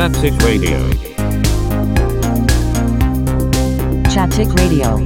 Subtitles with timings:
[0.00, 0.78] Chattetic Radio.
[4.08, 4.96] Chattetic Radio.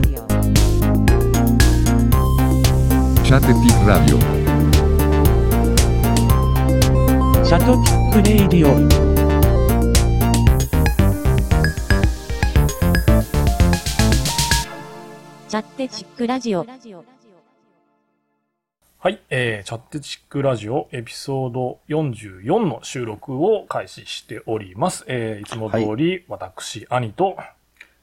[3.25, 4.21] Chattetic Radio.
[7.45, 8.71] Chattetic Radio
[15.49, 16.65] チャッテチックラジオ。
[19.05, 25.05] はい、えー、チャッテチックラジオエピソード44の収録を開始しております。
[25.09, 27.37] えー、いつも通り、私、兄と、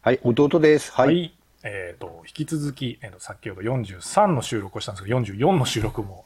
[0.03, 0.91] はい、弟です。
[0.91, 1.05] は。
[1.05, 6.25] はいい、えっ、と、引き続き、えーと、先ほど43の収録をしたんですけど、44の収録も、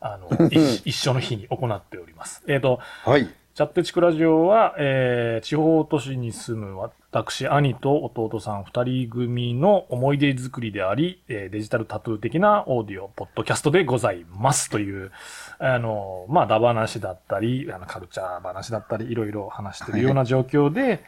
[0.00, 2.42] あの、 一一緒の日に行っております。
[2.48, 3.26] えっ、と、はい。
[3.26, 6.78] チャッテチクラジオは、えー、地方都市に住む
[7.16, 14.68] 私、兄と弟さん二人組の思い出作りであり、えーデジタルタトゥー的なオーディオ、ポッドキャストでございます。
[14.68, 15.10] という、
[15.58, 21.04] あの、まあ、ダ話だったり、あの、カルチャー話だったり、いろいろ話してるような状況で、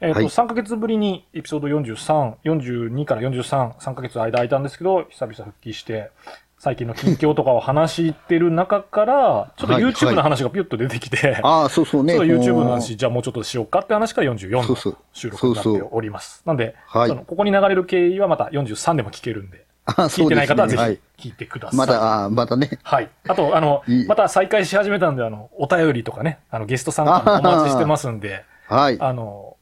[0.00, 0.26] えっ、と、はい。
[0.26, 6.10] 3ヶ月ぶりにエピソード43、42から43、3ヶ月間空いたんですけど、久々復帰して、
[6.58, 12.16] 最近の近況とかを話してる中から、ちょっとはい YouTube はいの話がピュッと出てきて、ああ、そうそうね。
[12.16, 16.42] そう YouTube の話、じゃあもうちょっとしようかって話から44の収録になっております。
[16.46, 21.78] なんで、はいそのここに流れる経緯はまた43でも聞けるんで、あ聞いてない方はぜひ聞いてください。
[21.78, 22.70] また、あまたね。
[22.82, 23.10] はい。
[23.28, 28.96] あと、あのいい、また再開し始めたんで、あの、お便りとかね、あの、ゲスト参加もお待ちしてますんで、はい。
[28.98, 29.56] あの、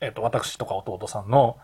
[0.00, 1.58] えっ、と、私とか弟さんの、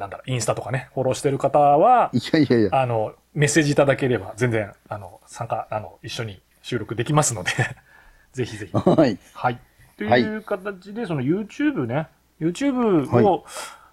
[0.00, 2.68] なんだろう、インスタとかね、フォローしてる方は、いやいやいや。
[2.72, 7.50] あの、メッセージいただければ、全然、あの、参加、あの、一緒に収録できますので、
[8.32, 8.72] ぜひぜひ。
[8.72, 9.18] はい。
[9.34, 9.58] はい。
[9.98, 12.08] とはいいう形で、その YouTube ね、
[12.40, 13.44] YouTube はを、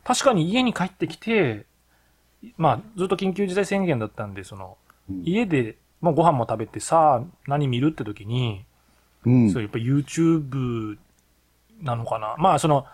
[0.06, 1.66] 確かに家に帰ってきて、
[2.56, 4.78] まあ、ずっと緊急事態宣言だったんで、その、
[5.10, 8.66] うん家で、もうご飯も食べてさあ、何見るって時に、
[9.26, 9.62] うんそう、。
[9.62, 10.98] やっぱ YouTube
[11.82, 12.36] なのかな。
[12.38, 12.86] まあ、その、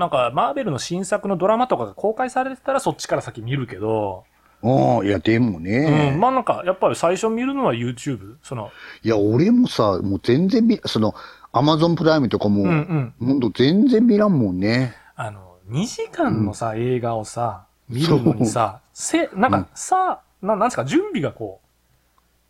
[0.00, 4.24] なんか、マーベルの新作のドラマとかが公開されてたらそっちから先見るけど、
[4.62, 6.10] ああ、いや、でもうね。
[6.10, 8.36] ん、まあなんか、やっぱり最初見るのは YouTube?
[8.42, 8.70] その、
[9.02, 11.14] いや、俺もさ、もう全然見、その、
[11.52, 13.26] アマゾンプライムとかも、うんうん。
[13.26, 14.94] ほんと全然見らんもんね。
[15.16, 21.60] あの、2時間のさ、映画をさ、見るのにさ、せ、なんうんかさ、ななんですか、準備がこ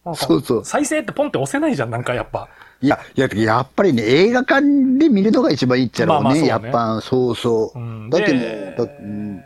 [0.05, 2.49] う、そうそう再生ってポンって押せないじゃん、なんかやっぱ。
[2.83, 4.63] いや、いや、やっぱりね、映画館
[4.99, 6.23] で見るのが一番いいっちゃろうね。
[6.25, 7.79] まあまあそうねやっぱ、そうそう。
[7.79, 9.37] うんだってだうん、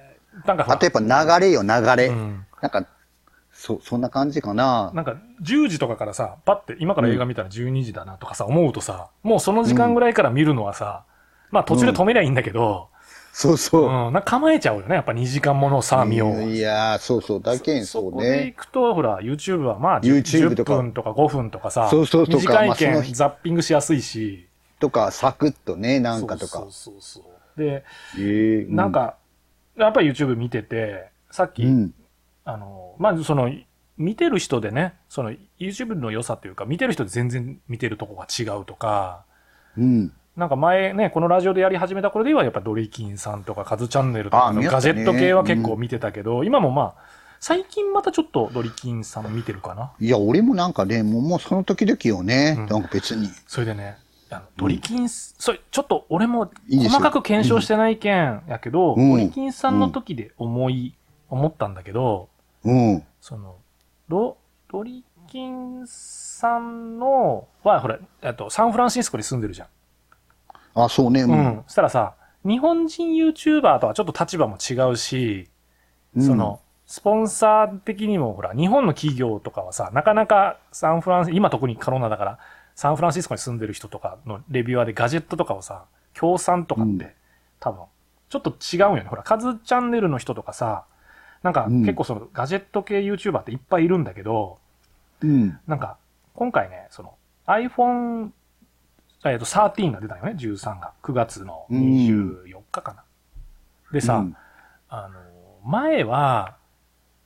[0.47, 2.09] なんかあとやっぱ流れよ、流れ。
[2.09, 2.87] うんなんか、
[3.53, 4.91] そ、そんな感じかな。
[4.95, 11.05] なんか、10時とかからさ、パッて、今から映画見たら12時だなとかさ、思うとさ、もうその時間ぐらいから見るのはさ、
[11.51, 12.89] まあ途中で止めりゃいいんだけど、
[13.37, 14.11] そうそうう。
[14.11, 16.45] ん、な構えちゃうよね、やっぱ2時間ものをさ、見よう。
[16.45, 17.43] いやー、そうそう。
[17.43, 18.47] だけん、そうこでね。
[18.47, 24.47] 行くと、ほら、YouTube はまあ、YouTube 10とか分とか5分とかさ、そうそうとか短いけんザッピングしやすいし、
[24.78, 26.71] とか、サクッとね、なんかとかそう。
[26.71, 27.61] そうそうそう。
[27.61, 27.84] で、
[28.17, 29.17] ええなん、か、
[29.77, 31.95] やっぱり YouTube 見てて、さっき、うん。
[32.45, 33.51] あの、まずその、
[33.97, 39.25] 見てる人でね、その YouTube の良さというか、見てる人で全然見てるとこが違うとか、
[39.77, 40.12] うん。
[40.37, 47.03] なんか前ね、このラジオでやり始めた頃ではやっぱドリキンさんとかカズチャンネルとかガジェット系は結構見てたけど、今もまあ、
[47.39, 49.93] 最近またちょっとドリキンさん見てるかな。
[50.00, 52.56] いや、俺もなんかね、もうもうその時々よね。
[52.59, 53.28] うんなんか別に。
[53.47, 53.97] それでね、
[54.56, 60.95] ドリキンス、それちょっと俺も細かく検証してないけんやけど、うんドリキンさんの時で思い、
[61.31, 62.28] 思ったんだけど、
[62.65, 63.05] うん。
[63.21, 63.56] その、
[64.09, 64.37] ド、
[64.72, 69.69] ドリキンさんの、は、ほら、えっと、サンフランシスコに住んでるじゃん。
[70.74, 71.22] あ、そうね。
[71.22, 71.62] ううん。
[71.66, 72.14] そしたらさ、
[72.44, 75.48] 日本人 YouTuber とはちょっと立場も違うし、
[76.16, 82.38] うんその、スポンサー的にもほら、日本の企業とかはさ、なかなかサンフランシ、今特にコロナだから、
[82.74, 87.10] サンフランシスコに住んでる人とかのレビュアーでガジェットとかをさ、協賛とかって、うん
[87.60, 87.84] 多分、
[88.28, 89.04] ちょっと違うよね。
[89.08, 90.84] ほら、カズチャンネルの人とかさ、
[91.42, 94.58] なんかうん結構そのガジェット系 YouTuber っていっぱいいるんだけど、
[95.22, 95.58] うん。
[95.66, 95.96] なんか、
[96.34, 97.14] 今回ね、その
[97.46, 98.30] iPhone、
[99.24, 100.92] えっと、13が出たよね、13が。
[101.03, 103.04] 9月の24日かな。
[103.92, 104.36] でさ、うん
[104.88, 105.18] あの、
[105.65, 106.56] 前は、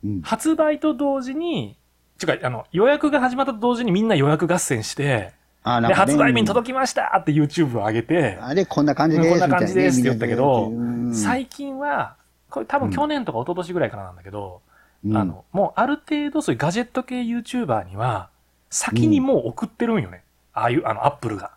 [0.02, 0.22] うん。
[0.22, 1.76] 発売と同時に、
[2.22, 5.32] 違う、あの、予約が始まったと同時にみんな予約合戦して、
[5.64, 9.30] あ、で、発売日に届きましたって YouTube を上げて、あれ、こんな感じです。
[9.30, 10.72] こんな感じですって言ったけど
[11.12, 12.16] 最近は、
[12.48, 14.62] これ多分去年とか一昨年ぐらいからなんだけど、
[15.04, 18.30] うんあの、もうある程度そういうガジェット系 YouTuber には、
[18.70, 20.22] 先にもう送ってるんよね。
[20.54, 21.52] ああいう、あの、アップルが。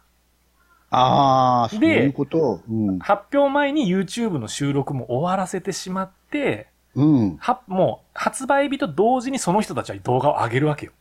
[0.91, 2.61] ああ、そうでいうこと？
[2.69, 2.99] うん。
[2.99, 7.37] 発表前に YouTube の収録も終わらせてしまって、うん。
[7.37, 10.91] は、もう発売日と同時にその人たちは動画を上げるわけよ。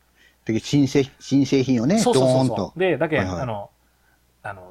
[0.45, 2.57] で新製新製品をね、そうそうそう。
[2.57, 2.79] そう。
[2.79, 3.69] で、だけ、はいはいあの、
[4.43, 4.63] あの、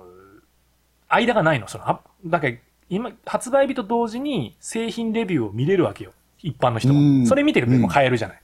[1.09, 1.69] 間がないの。
[1.69, 2.59] その、あだけど
[2.89, 6.13] 今、発売日と同時に製品レビューを見れるわけよ。
[6.43, 7.27] 一般の人うんも。
[7.27, 8.43] それ見てくれても買えるじゃない。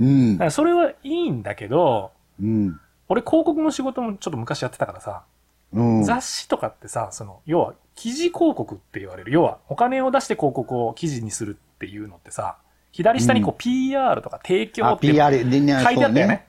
[0.00, 0.44] うんだか。
[0.46, 2.80] らそれはいいんだけど、うん。
[3.08, 5.22] 俺広告の仕事もちょっと昔やってたからさ、
[5.72, 6.02] うん。
[6.04, 9.32] 雑誌とかってさ、その、要は、記事広告って言われる。
[9.32, 12.56] 要は、お金を出して広告を記事にするっていうのってさ、
[12.92, 16.48] 左下にこう、PR とか提供あ、って書いてあったよね。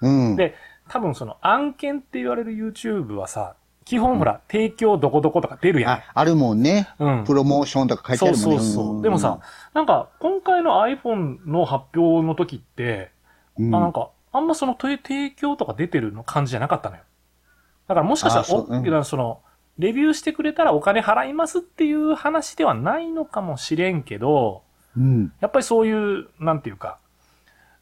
[0.00, 0.36] うん。
[0.36, 0.54] で、
[0.88, 6.88] 多分その案件って言われる YouTube はさ、基本ほら、提供どこどことか出るやんあ。、あるもんね。
[6.98, 8.72] うんプロモーションとか書いてあそうるもんね。
[8.72, 9.02] そうそう。
[9.02, 9.38] でもさ、
[9.74, 13.12] なんか、今回の iPhone の発表の時って、
[13.58, 17.02] うん、あなんか、あんまその提提供とか出てるの感じじゃなかったのよ。
[17.88, 19.40] だからもしかしたら、そううんその、
[19.78, 24.62] レビューしてくれたらお金払いますっていう話ではないのかもしれんけど、
[24.96, 25.32] うん。
[25.40, 26.98] やっぱりそういう、なんていうか、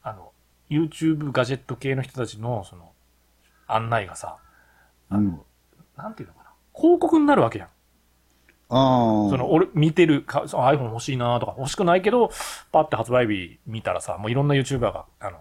[0.02, 0.32] あの、
[0.68, 2.90] YouTube ガジェット系の人たちの、その、
[3.66, 4.38] 案内がさ、
[5.08, 5.40] あの、うん
[5.96, 7.68] なんていうのかな、広告になるわけやん。
[8.68, 9.30] ああ。
[9.30, 12.30] その、俺、見てるか、その iPhone 欲しいなとか、欲しくないけど、
[12.72, 15.38] パって発売日見たらさ、もういろんな YouTuber が、あの、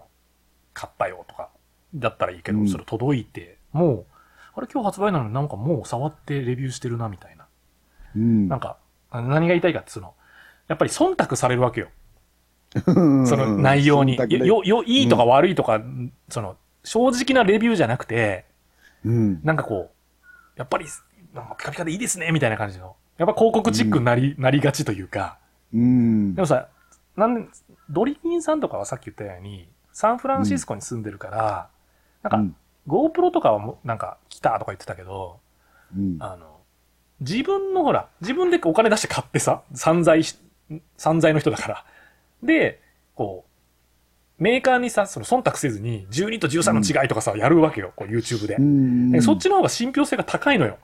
[0.72, 1.50] 買ったよとか、
[1.94, 4.06] だったらいいけど、うんそれ届いて、もう、
[4.56, 7.46] あれ今日発売なのになんかもう触ってレビューしてるな、みたいな。
[8.16, 8.48] うん。
[8.48, 8.78] なんか、
[9.12, 10.14] 何が言いたいかって、その、
[10.68, 11.88] やっぱり忖度されるわけよ。
[12.74, 12.82] そ
[13.26, 14.16] その内容に。
[14.16, 15.80] よ、よ、いいとか悪いとか、
[16.28, 18.46] その、正直なレビューじゃなくて、
[19.04, 19.40] うん。
[19.42, 20.18] なんかこう、
[20.56, 20.86] やっぱり、
[21.34, 22.96] なんかピカピカでいいですね、みたいな感じの。
[23.18, 25.38] やっぱ広告チックになり、なりがちというか。
[25.72, 26.42] うんで。
[26.42, 26.68] もさ、
[27.16, 27.48] なんで、
[27.90, 31.68] ドリキンさんとかはさっき言ったように、サンフランシスコに住んでるから、
[32.22, 32.56] なんか、
[32.88, 35.40] GoPro とかはもうなんか来たとか言ってたけど、
[35.96, 36.16] うん。
[36.20, 36.60] あの、
[37.20, 40.36] 自分のほら、自分でお金出して買ってさ、散財し、
[40.96, 41.84] 散財の人だから。
[42.42, 42.80] で、
[43.14, 48.60] こう、メーカーにさ、その忖度せずに、12と13の違いとかさ、やるわけよ、こう YouTube でう。
[48.60, 49.12] ん。
[49.12, 50.78] でそっちの方が信憑性が高いのよ。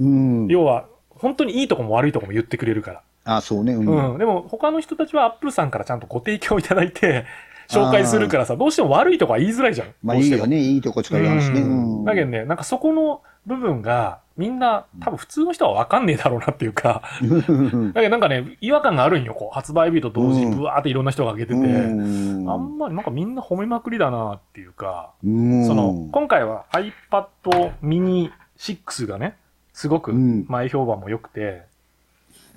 [0.00, 0.46] うん。
[0.48, 2.92] 要は、本当にいいとこも悪いとこも言ってくれるか
[3.24, 3.36] ら。
[3.36, 3.74] あ、そうね。
[3.74, 3.78] う。
[3.78, 4.18] うんん。
[4.18, 7.24] でも、他の人たちは Apple さんからちゃんとご提供いただいて、
[7.68, 9.88] 紹介するからさ、どうしても悪いとこは言いづらいじゃん。
[10.02, 10.58] まあいういよね。
[10.58, 11.62] いいとこしか言わんしね。
[12.04, 20.56] だけどね、なんかそこの部分が、みんな、多分普通の人はわかんねえだろうなっていうか、だけどなんかね、違和感があるんよ、こう、発売日と同時にうん。
[20.56, 22.50] ブワーっていろんな人が上げてて、うん。
[22.50, 25.66] あんまりなんかみんな褒めまくりだなっていうか、うん。
[25.66, 29.36] その、今回は iPad mini 6がね、
[29.72, 30.46] すごくうん。
[30.48, 31.62] 前評判も良くて、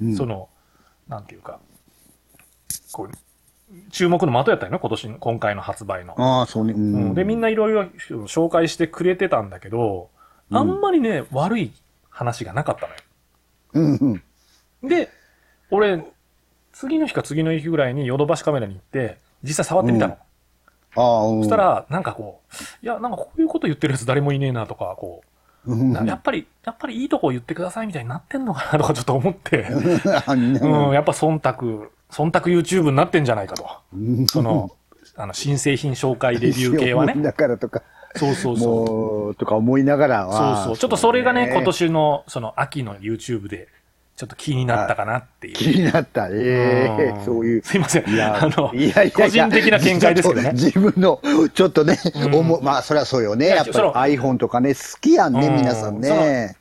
[0.01, 0.15] うん。
[0.15, 0.50] その、
[1.07, 1.59] なんていうか、
[2.92, 3.12] こう、
[3.91, 6.15] 注目の的やったよね、今年の、今回の発売の。
[6.17, 6.73] ああ、そうね。
[6.73, 7.83] ううんで、みんないろいろ
[8.25, 10.09] 紹介してくれてたんだけど、
[10.51, 11.71] あんまりね、悪い
[12.09, 12.99] 話がなかったのよ。
[13.73, 14.21] うん
[14.81, 14.89] うん。
[14.89, 15.09] で、
[15.69, 16.05] 俺、
[16.71, 20.17] 次の日か次の日ぐらいにヨドバシカメラに行って、実際触ってみたの。
[20.95, 21.41] ああ、うん。
[21.41, 22.41] そした、ら、なんかこ
[22.81, 25.27] う、いや、なんかこういうこと言ってるやつ誰もいねえなとか、こう
[26.05, 33.68] やっぱり、やっぱりいいとこ言ってくださいみたいになってんのかなとかちょっと思って、 うん、やっぱ忖度、忖度 YouTube になってんじゃないかと。
[33.94, 34.71] うんその、
[35.15, 37.15] あの、新製品紹介レビュー系はね。
[37.21, 37.83] だからとか、
[38.15, 39.36] そうそうそう。
[39.36, 40.63] とか思いながらそうは。
[40.65, 40.77] そう。
[40.77, 43.68] ちょっとそれがね、今ね年の、その秋の YouTube で、
[44.15, 45.54] ちょっと気になったかなっていう。
[45.54, 46.27] 気になった。
[46.31, 47.63] ええうんそういう。
[47.63, 48.09] すいません。
[48.09, 50.51] いや、あの、いやいや個人的な見解ですけどね。
[50.54, 51.21] 自分の、
[51.54, 53.45] ちょっとね、うん思うまあ、そりゃそうよね。
[53.45, 56.57] いややっぱり iPhone とかね、好きやんね、うん皆さんね。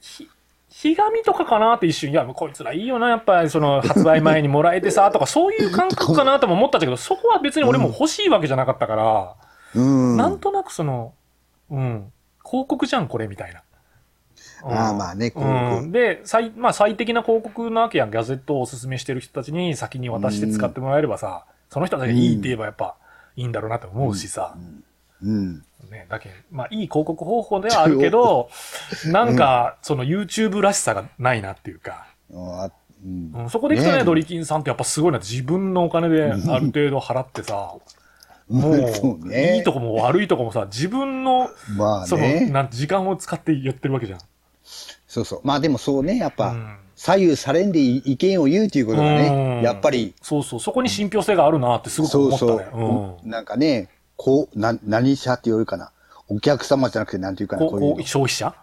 [0.77, 9.35] ひ、ひがみとかかなって一瞬、いや、もうこいつらいいよな、やっぱりその発売前にもらえてさ、とか、そういう感覚かなとも思ったんだけど、そこは別に俺も欲しいわけじゃなかったから、
[9.75, 10.17] うん。
[10.17, 11.15] なんとなくその、
[11.71, 12.13] うん、
[12.45, 13.63] 広告じゃん、これ、みたいな。
[14.63, 18.11] ああまあねう広告ん、で、最、まあ最適な広告なわけやん。
[18.11, 22.97] ガゼットをおすすめしてる人たちに先に渡して使ってもらえればさ、その人たちがいいって言えばやっぱ
[23.37, 24.55] いいんだろうなって思うしさ。
[24.57, 24.85] うん。
[25.23, 28.51] ね、だけどまあいい広告方法ではあるけど、
[29.07, 32.71] なんか、その YouTube らしさがないなっていうか、あ
[33.05, 33.33] うん。
[33.35, 35.19] うんそこでいくとね、ねドリキンさんってやっぱすごいな。
[35.19, 37.75] 自分のお金である程度払ってさ、
[38.49, 42.49] も そういいとこも悪いとこもさ、自分の、まあその、ね。
[42.51, 44.21] なん時間を使ってやってるわけじゃん。
[45.07, 45.41] そうそう。
[45.45, 46.77] まあでもそうね、やっぱ、うん。
[46.95, 49.17] 左右されんで意見を言うということがうん。
[49.17, 52.67] ね、やっぱり、そうそう、そこに信憑性があるなってすごく思ったね。
[52.73, 55.93] そう、なんかね、こう、な、何社って言うかな？
[56.29, 58.55] お客様じゃなくて、なんていうかな、こういう消費者？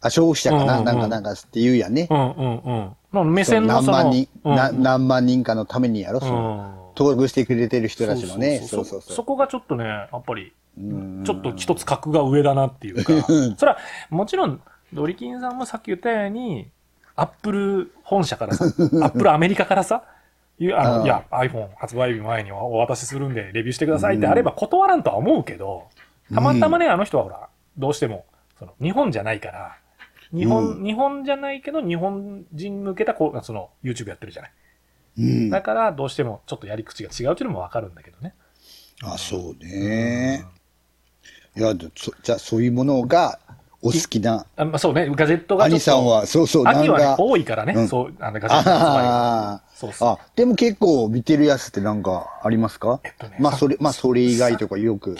[0.00, 2.08] あ、消費者かな、うんうんなんか、なんかって言うやんね。
[2.10, 2.96] うんうんうん。
[3.12, 6.26] の目線のその何万人、うんな何万人かのためにやろ、うん。
[6.26, 8.58] その登録してくれてる人たちのね。
[8.66, 8.98] そううそう。
[8.98, 9.16] うそう。
[9.16, 11.22] そこがちょっとね、やっぱり、うん。
[11.24, 13.12] ちょっと一つ格が上だなっていうか、
[13.56, 13.78] それは、
[14.10, 14.60] もちろん、
[14.92, 16.68] ドリキンさんもさっき言ったように、
[17.14, 20.02] アップル本社からさ、 アップルアメリカからさ、
[20.72, 25.88] あの、うんいや、iPhone 発売日前にお渡しするんで、レビューしてくださいってあれば断らんとは思うけど、
[26.32, 28.26] たまたまね、あの人はほら、どうしても、
[28.58, 29.76] その、日本じゃないから、
[30.32, 34.52] 日本、うん日本じゃないけど、日本人向けたこう、その、YouTube やってるじゃない。
[35.18, 35.50] うん。
[35.50, 38.34] だから、どうしてもちょっとやり口が違うっていうのもわかるんだけどね。
[39.02, 40.44] あ、そうね。
[41.56, 43.38] いや、でそじゃあそういうものが
[43.84, 44.46] お好きな。
[44.56, 45.64] あまあ、そうね、ガジェットが。
[45.64, 47.16] 兄さんは、そうそう、兄はねか、。
[47.18, 49.52] 多いからね、うんそう、あの、ガジェット発売が。
[49.54, 50.08] あそうそう。
[50.08, 50.12] あ。
[50.12, 53.00] あ、でも結構見てるやつってなんかありますか？
[53.02, 55.16] えっとねまあそれ、まあそれ以外とかよく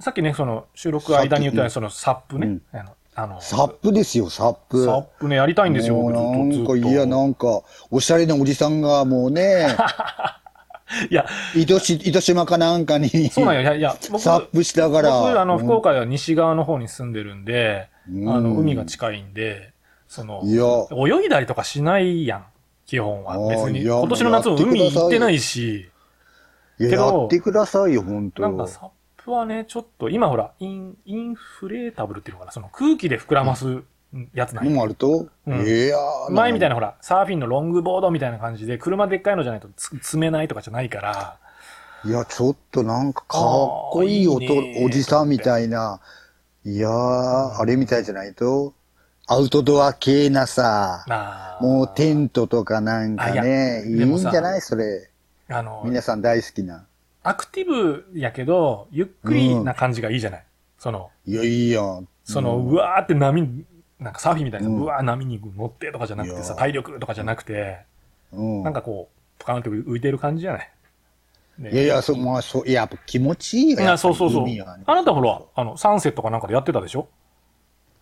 [0.00, 0.14] さっ。
[0.14, 2.46] きね、その、収録間に言ったその、サップね。
[2.46, 4.86] うんあの、あのサップですよ、サップ。
[4.86, 9.76] サップね、やりたいんですよ、なんか、いや、なんか、おしゃれなおじさんがもうね、
[11.10, 15.20] いや、糸し、糸島かなんかに、そうなんや、いや、僕、サップしながら。
[15.20, 15.64] 僕、あの、うん。
[15.64, 18.28] 福岡では西側の方に住んでるんで、うん。
[18.28, 19.72] あの、海が近いんで、
[20.08, 22.44] その、泳いだりとかしないやん、
[22.86, 23.38] 基本は。
[23.48, 23.82] 別に。
[23.82, 25.90] 今年の夏も海行ってないし、
[26.78, 28.42] いや、やってくださいよ、本当。
[28.42, 33.82] なんかサップはね、ちょっと、今ほら、イン、インフレータブルっていうのかな、その空気で膨らます
[34.34, 35.66] やつなもあると、うん。
[35.66, 41.36] いやー前みたいなほら、サーフィンのロングボードみたいな感じで、車でっかいのじゃないとつ積めないとかじゃないから、
[42.04, 43.40] いや、ちょっとなんかかっ
[43.92, 44.86] こいいおとあーいいね。
[44.86, 46.00] おじさんみたいな。
[46.64, 48.74] いやー、あれみたいじゃないと、
[49.26, 51.04] アウトドア系なさ、
[51.60, 54.60] もうテントとかなんかね、いいんじゃない？
[54.60, 55.08] それ。
[55.48, 56.84] あの、皆さん大好きな。
[57.22, 60.44] アクティブやけど、ゆっくりな感じがいいじゃない？
[60.78, 62.08] その、いや、いいやん。
[62.24, 62.70] その、うん。
[62.70, 63.64] うわーって波に、
[64.02, 67.80] なんかサーフィンみたいな、ううんわー波に乗ってとかじゃなくてさ、体力とかじゃなくて、
[68.32, 70.70] うんなんかこう、ポカンって浮いてる感じじゃない？
[71.58, 73.80] ねいやいや、そう、まあ、そう、いや、やっぱ気持ちいいよ。
[73.80, 74.46] いや、そうそうそう。
[74.46, 77.08] ねあなたほら、あの、サンセットかなんかでやってたでしょ？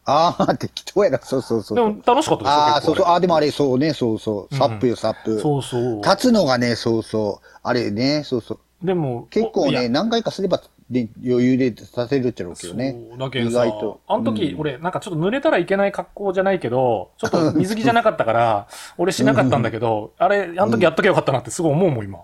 [0.05, 1.19] ああ、適当やな。
[1.21, 1.77] そうそうそう。
[1.77, 2.53] でも楽しかったでしょ？
[2.53, 3.07] ああ、そうそう。
[3.07, 4.55] ああ、でもあれ、そうね、そうそう。
[4.55, 5.41] サップよ、サップ。
[5.41, 5.97] そうそう。
[6.03, 7.47] 立つのがね、そうそう。
[7.63, 8.87] あれね、そうそう。
[8.87, 12.97] でも、結構ね、何回かすれば、ね、余裕で立てるっちゃろうけどね。
[13.11, 18.67] そうだけどさ意外と、あの時、うん俺、なんかちょっと濡れたらいけない格好じゃないけど、ちょっと水着じゃなかったから、
[18.99, 22.19] 俺しなかったんだけど、あれ、あの時やっとけばよかったなってすごい思うもん、今。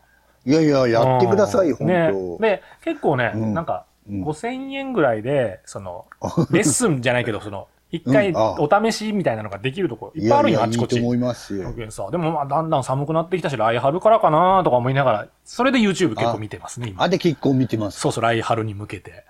[0.45, 2.37] いやいや、やってくださいよ、うんね本。
[2.39, 2.43] 当。
[2.43, 6.07] で、結構ね、うんなんか、うん5000円ぐらいで、その、
[6.51, 10.95] レッスンじゃないけど、その、一回お試しみたいなのができるとこいっいぱいあるんよ、あちこち。
[10.95, 11.73] いいと思いますよ
[12.11, 17.05] でもまあ、だんだん寒くなってきたし、来春からかなとか思いながら、それで YouTube 結構見てますね、今。
[17.05, 18.01] あ、で結構見てます。
[18.01, 19.25] そうそう、来春に向けて。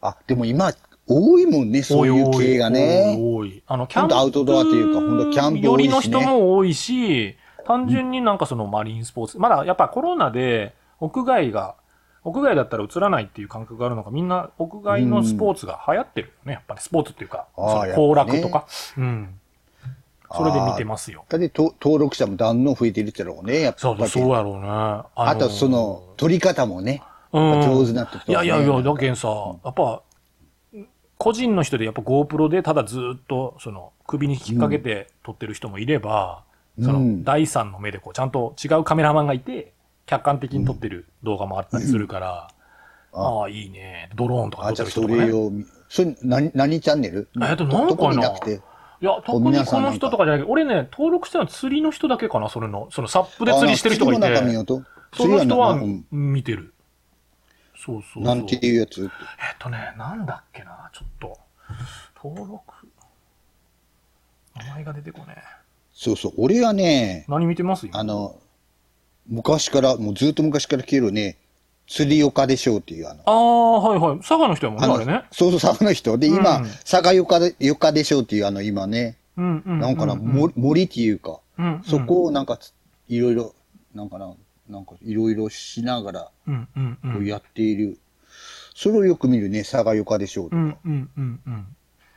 [0.00, 0.72] あ、でも今、
[1.06, 3.16] 多いもんね、そういう系がね。
[3.18, 3.62] 多い多い。
[3.66, 4.16] あの、キャンプ。
[4.16, 7.36] アウトドアというかほんとキャンプ多いしねよりの人も多いし、
[7.66, 9.38] 単純になんかそのマリンスポーツ。
[9.38, 11.74] まだやっぱコロナで屋外が、
[12.24, 16.52] 屋外だったら映らないっていう感覚があるのか、みんな屋外のスポーツが流行ってるよね。
[16.54, 18.66] やっぱりスポーツっていうか、行楽とか。
[18.96, 19.40] うん。
[20.32, 21.24] それで見てますよ。
[21.28, 24.66] だってと登録者もだんだん増えてるってろうね、やっぱそうそう、そうやろうね。
[24.66, 27.02] あとその、取り方もね、
[27.32, 29.28] 上手になってきたいわねやいやいや、だけんさ、
[29.62, 30.02] やっぱ、
[31.18, 36.42] 個人の人でやっぱ GoPro でただずっと、その、首に引っ掛けて撮ってる人もいれば、
[36.78, 39.73] うんその、うん第三の目でこう、ちゃんと違うカメラマンがいて、
[40.06, 42.48] 客観的に撮ってる動画もあったりするから、
[43.12, 44.10] ああ、いいね。
[44.14, 45.30] ドローンとかあ、撮ってる人とかね。
[45.88, 47.28] それそれ何、何チャンネル？
[47.42, 48.60] えっとなんかな特になくて。
[49.00, 52.88] いや、特にこの人とかじゃないけど、俺ね、登録したのは釣りの人だけかな、それの。
[52.90, 54.88] そのサップで釣りしてる人がいあ釣りの中見よて。
[55.16, 55.78] その人は
[56.10, 56.74] 見てる。
[57.76, 58.22] そうそうそう。
[58.24, 59.04] なんていうやつ？
[59.04, 59.10] えっ
[59.58, 61.38] とね、なんだっけな、ちょっと。
[62.16, 62.62] 登録。
[64.56, 65.42] 名前が出てこねえ。
[65.92, 66.32] そうそう。
[66.38, 67.86] 俺はね、何見てます？
[67.86, 68.40] 今あの、
[69.28, 71.38] 昔から、もうずっと昔から消えるね、
[71.86, 74.18] 釣り岡でしょうっていう、あの、ああ、はいはい。
[74.18, 75.24] 佐賀の人やもんね、あのれね。
[75.32, 76.16] そうそう、佐賀の人。
[76.18, 79.80] で、今、うん佐賀よかで、よかでしょうっていう、あの、今ね、うんうん。
[79.80, 82.72] なんかな、うん森森っていうか、うんうんそこをなんかつ、
[83.08, 83.54] いろいろ、
[83.94, 84.32] なんかな、
[84.68, 87.20] なんかいろいろしながら、うんうんう。
[87.22, 87.98] んやっている。
[88.74, 90.56] それをよく見るね、佐賀よかでしょうとか。
[90.56, 91.66] うんうんうんうん。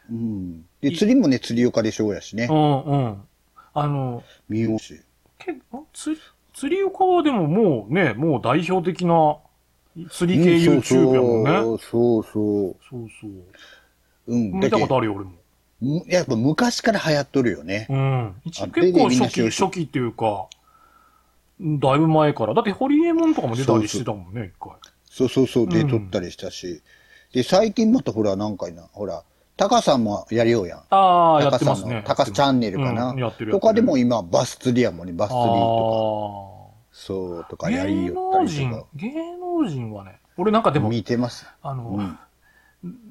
[0.09, 0.65] うん。
[0.81, 2.53] で、釣りもね、釣りよかでしょうやしねう。
[2.53, 3.17] んうん。
[3.73, 4.99] あの、見ようし。
[5.37, 5.53] け
[5.93, 6.21] 釣り、
[6.57, 9.37] 釣り岡はでももうね、もう代表的な
[10.09, 11.51] 釣り系 YouTube やもんね。
[11.51, 12.75] そうそうそう。
[12.89, 13.31] そうそう。
[14.25, 14.51] うん。
[14.53, 16.03] 見たことああるよ、俺も。
[16.07, 16.11] る。
[16.11, 17.85] やっぱ昔から流行っとるよね。
[17.91, 18.35] うん。
[18.45, 20.47] 結構初期、初期っていうか、
[21.59, 22.55] だいぶ前から。
[22.55, 24.73] だって、ホリエモンとかも出たりしてたもんね、一回。
[25.05, 25.69] そうそうそう。
[25.69, 26.81] で、うん撮ったりしたし。
[27.33, 29.23] で、最近またほら、なんかいな、ほら、
[29.57, 30.79] タカさんもやりようやん。
[30.91, 31.95] ああ、やってますね。
[31.95, 33.09] のタカチャンネルかな。
[33.09, 35.55] うんやってるとかでも今、バス釣りやもんね、バス釣りとか。
[35.55, 37.57] あそう、とあ。
[37.57, 41.47] かやり芸よったり能人とか。、芸能人はね、俺なんかでも、見てます。
[41.63, 42.19] あの、うん。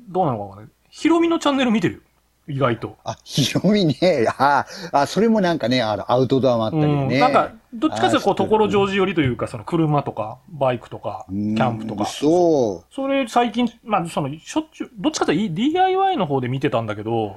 [0.09, 0.71] どうなのかわかんない。
[0.89, 2.01] ヒロミのチャンネル見てるよ。
[2.49, 2.97] 意外と。
[3.05, 3.95] あ、ヒロミね。
[4.39, 7.09] ああ、それもなんかね、あの、アウトドアもあったりうん。
[7.09, 7.19] ね。
[7.19, 12.05] なんか、どっちかというとこう、所ジョージ寄りというか、その車とか、バイクとか、キャンプとか。
[12.07, 17.37] そそれ最近、まあ、その、しょっちゅう、どっちかというと DIY の方で見てたんだけど、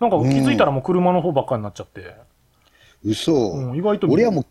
[0.00, 2.14] なんか気づいたらもう車の方ばっかりになっちゃって。
[3.04, 4.46] 嘘、うん、意外と俺はもう、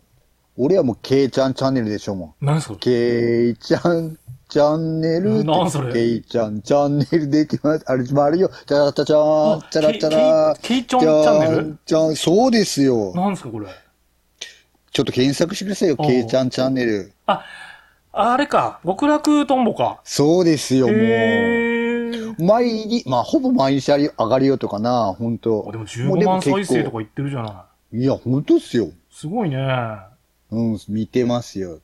[0.58, 2.44] 俺はもう、ケイちゃんチャンネルでしょもん。
[2.46, 4.18] 何ですかケイちゃん
[4.56, 5.44] チャンネル。
[5.44, 5.92] なんそれ？
[5.92, 7.84] ケイちゃんチャンネルできます。
[7.86, 8.48] あれ、あれよ。
[8.66, 10.60] チャラチャチャーン、チャラチャラー。
[10.62, 11.78] ケイケイケイチャンネル？
[11.84, 13.12] チャン、そうですよ。
[13.14, 13.66] 何ですかこれ？
[14.92, 15.98] ちょっと検索してくださいよ。
[15.98, 17.12] ケイちゃんチャンネル。
[17.26, 17.44] あ、
[18.12, 18.80] あれか。
[18.82, 20.00] 極楽とんぼか。
[20.04, 22.42] そうですよ、もう。
[22.42, 26.98] 毎日、まあ、ほぼ毎日上がりよとかな、本当あでも15万再生とかか。
[27.00, 27.98] 言ってるじゃない。
[27.98, 28.88] いや、本当っすよ。
[29.10, 29.58] すごいね。
[30.50, 31.80] うん、見てますよ。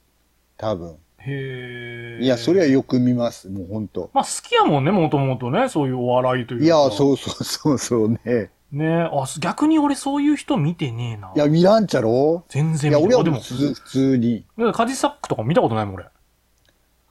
[0.57, 0.97] 多分。
[1.27, 2.25] へえ。
[2.25, 3.49] いや、それはよく見ます。
[3.49, 4.11] もう本当。
[4.13, 5.69] まあ好きやもんね、もともとね。
[5.69, 6.65] そういうお笑いというか。
[6.65, 8.51] いや、そうそうそうそうね。
[8.73, 11.33] ねあ、す逆に俺そういう人見てねえな。
[11.37, 12.45] いや、見らんちゃろ？
[12.49, 14.45] 全然いや、俺はでも普、通に。
[14.73, 16.05] カジサックとか見たことないもん、俺。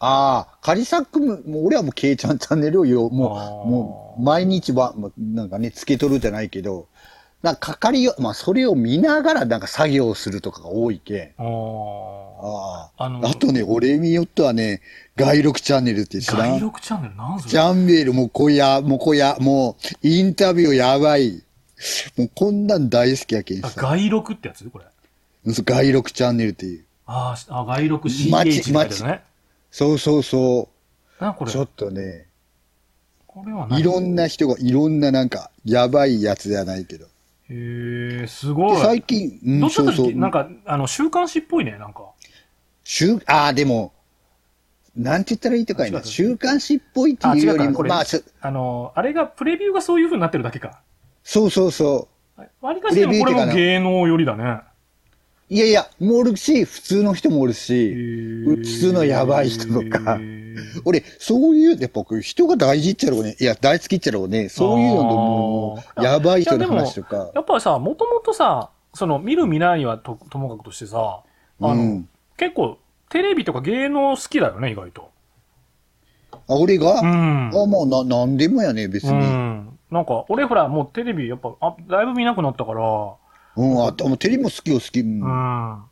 [0.03, 6.87] ああ、カリサックも、もう俺はもうケイちゃんチャンネルをよ、もう、もう、毎日は、なんかね、つけとるじゃないけど、
[7.41, 11.41] なんかかかりよ、まあ、それを見ながらなんか作業するとかが多いけん。
[11.41, 13.05] あああ。
[13.05, 14.81] あのあとね、俺によってはね、
[15.15, 16.37] 外録チャンネルって知あ。
[16.37, 16.49] らん？
[16.51, 21.43] 外録チャンネルなんそジれャンベールもうこや、もうこや、もう、インタビューやばい。
[22.15, 23.81] もうこんなん大好きやけんあ、さ。
[23.81, 24.63] 外録ってやつ？
[24.69, 24.85] これ。
[25.45, 26.85] 外録チャンネルっていう。
[27.07, 29.23] ああ、外録マ CH チって書いてあるね。
[29.71, 30.69] そうそうそ
[31.19, 31.47] な、こう。
[31.47, 31.51] れ？
[31.51, 32.27] ちょっとね、
[33.25, 33.79] これは何？
[33.79, 37.07] いろんな人が、いろんななんか、やばいやつじゃないけど。
[37.51, 38.81] へえ、すごい。
[38.81, 42.11] 最近、うんどうそういうと、なんか、あの、週刊誌っぽいね、なんか。
[42.83, 43.93] 週、ああ、でも、
[44.95, 46.03] なんて言ったらいいとかいな。
[46.03, 50.81] 週刊誌っぽいってあ、いうよりも、まあ、すあの、あれが、プレビューがそういう風になってるだけか。
[51.23, 52.07] そうそうそ
[52.61, 54.61] わりかしでもこれも芸能寄りだね。
[55.51, 55.53] う。
[55.53, 57.93] いやいや、もうおるし、普通の人もおるし、
[58.45, 60.19] 普通のやばい人とか
[60.85, 63.35] 俺、そういう、やっぱ僕、人が大事っちゃろうね。
[63.39, 64.49] いや、大好きっちゃろうね。
[64.49, 67.31] そういうのともう、やばい人の話とか。
[67.33, 71.21] やっぱりさ、もともとさ、その、見る見ないはとともかくとしてさ、
[71.61, 75.11] あの、うん結構、テレビとか芸能好きだよね、意外と。
[76.31, 77.51] あ、俺が、うん。
[77.53, 79.19] あ、もうな、なんでもやね、別うに。
[79.19, 79.77] ん。
[79.91, 82.81] なんか、俺ほら、もうテレビ、やっぱ、あ、だいぶ見なくなったから、
[83.55, 84.99] うん、あ、もうテレビも好きよ、好き。
[85.01, 85.83] うんうん。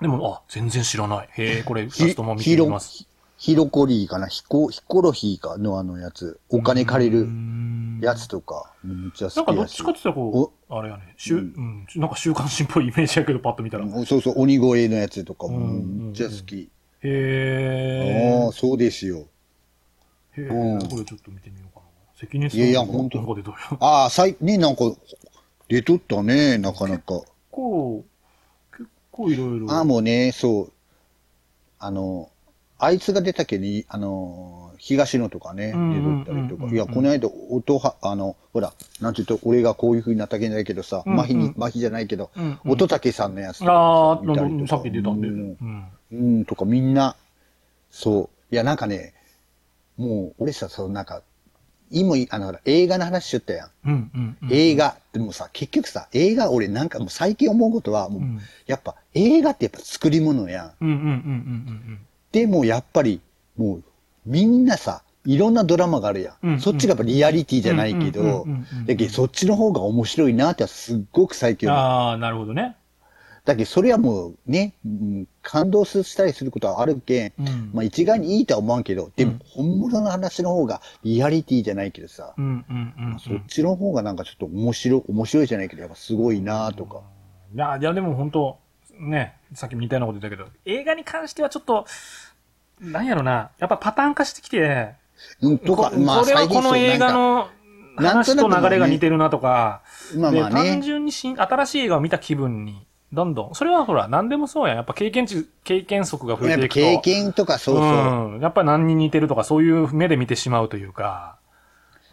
[0.00, 1.28] でも、あ、全然知らない。
[1.32, 3.06] へえ、これ、ひ二つとも見てみます。、
[3.36, 6.38] ヒロコリーかな、ヒコ、ヒコロヒーかのあのやつ。
[6.48, 9.66] お金借りうるんやつとか、めっちゃなんかどっ。
[9.66, 13.86] ちかって言ったらこう、あれやね、週、うん、なんか週刊誌っぽいイメージやけど、パッと見たら。
[14.06, 16.68] そうそう、鬼越のやつとかもうんめっちゃ好き。
[17.02, 18.52] えああ、。
[18.52, 19.26] そうですよ。
[20.36, 21.86] へえ、うんこれちょっと見てみようかな。
[22.14, 23.78] 関根さんいやいやのほんとなんかでどうよ。
[23.80, 24.84] ああ、最、ね、なんか、
[25.72, 27.14] 出とったね、なかなか。
[27.14, 28.04] 結構、
[28.76, 29.70] 結構いろいろ。
[29.70, 30.72] ああ、もうね、そう。
[31.78, 32.28] あの、
[32.78, 36.70] あいつが出たけに、あの、東野とかね、うん出とったりとか。
[36.70, 45.28] いや、この間、音は、あの、ほら、なんて言うと、俺がこういう風になったけないけどさ、うんうん麻痺に、麻痺じゃないけど、うんうん音竹さんのやつとかああ、見たりとかさっき出たんで。
[45.28, 45.88] ううんん。
[46.12, 47.16] うん、とかみんな、
[47.90, 48.54] そう。
[48.54, 49.14] いや、なんかね、
[49.96, 51.22] もう、俺さ、そう、なんか、
[51.92, 53.70] 今、あの、映画の話しちゃったやん。
[53.86, 54.10] うん。
[54.14, 54.36] うん。
[54.42, 54.48] うん。
[54.52, 54.96] 映画。
[55.12, 60.72] でもさ、結局さ、映画、俺なんかもう最近思うことは、もう、うんやっぱ映画ってやっぱ作り物やん。
[60.80, 61.98] うんうんうんうんうん
[62.32, 63.20] でもやっぱり、
[63.56, 63.82] もう、
[64.24, 66.46] みんなさ、いろんなドラマがあるやん。
[66.46, 68.46] うんそっちがやっぱリアリティじゃないけど
[68.86, 71.74] けどそっちの方が面白いなってすっごく最近うん。
[71.74, 71.86] 思う。
[71.86, 72.76] ああ、なるほどね。
[73.44, 82.34] だけどそれはもうね、うん感動したりすることはあるけん、うんまあ一概にいいとは思わんけど、でもうん本物の話の方がリアリティじゃないけどさ。
[83.18, 87.00] そっちの方がなんかちょっと面白い、面白いじゃないけど、やっぱすごいなとか。
[87.54, 88.58] いや、いやでも本当
[88.98, 91.86] ね、さっきみたいなこと言ったけど、映画に関してはちょっと、
[92.80, 94.94] なんやろな、やっぱパターン化してきて、
[95.40, 97.48] うん、とか、こまあこれはこの映画の
[97.96, 99.82] 話と流れが似てるなとか、
[100.16, 100.82] まあまあで単ね。
[100.82, 104.76] 純に新新しい映画を見た気分に、どんどん、それはほら、何でもそうやん。
[104.76, 106.74] やっぱ経験値、経験則が増えていくと。
[106.74, 107.84] 経験とかそうそう。
[107.84, 108.40] うん。
[108.40, 111.36] やっぱり何に似てるとか、そういう目で見てしまうというか。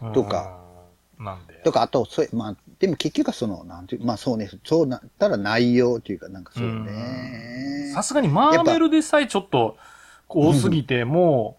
[0.02, 0.58] うんとか。
[1.18, 1.54] なんで。
[1.64, 7.92] とか、あと、それ、まあ、でも結局はその、なんていう、まあそうね、そうなったら内容っていうか、なんかそうね。
[7.94, 9.76] さすがにマーベルでさえちょっと
[10.28, 11.58] 多すぎて、も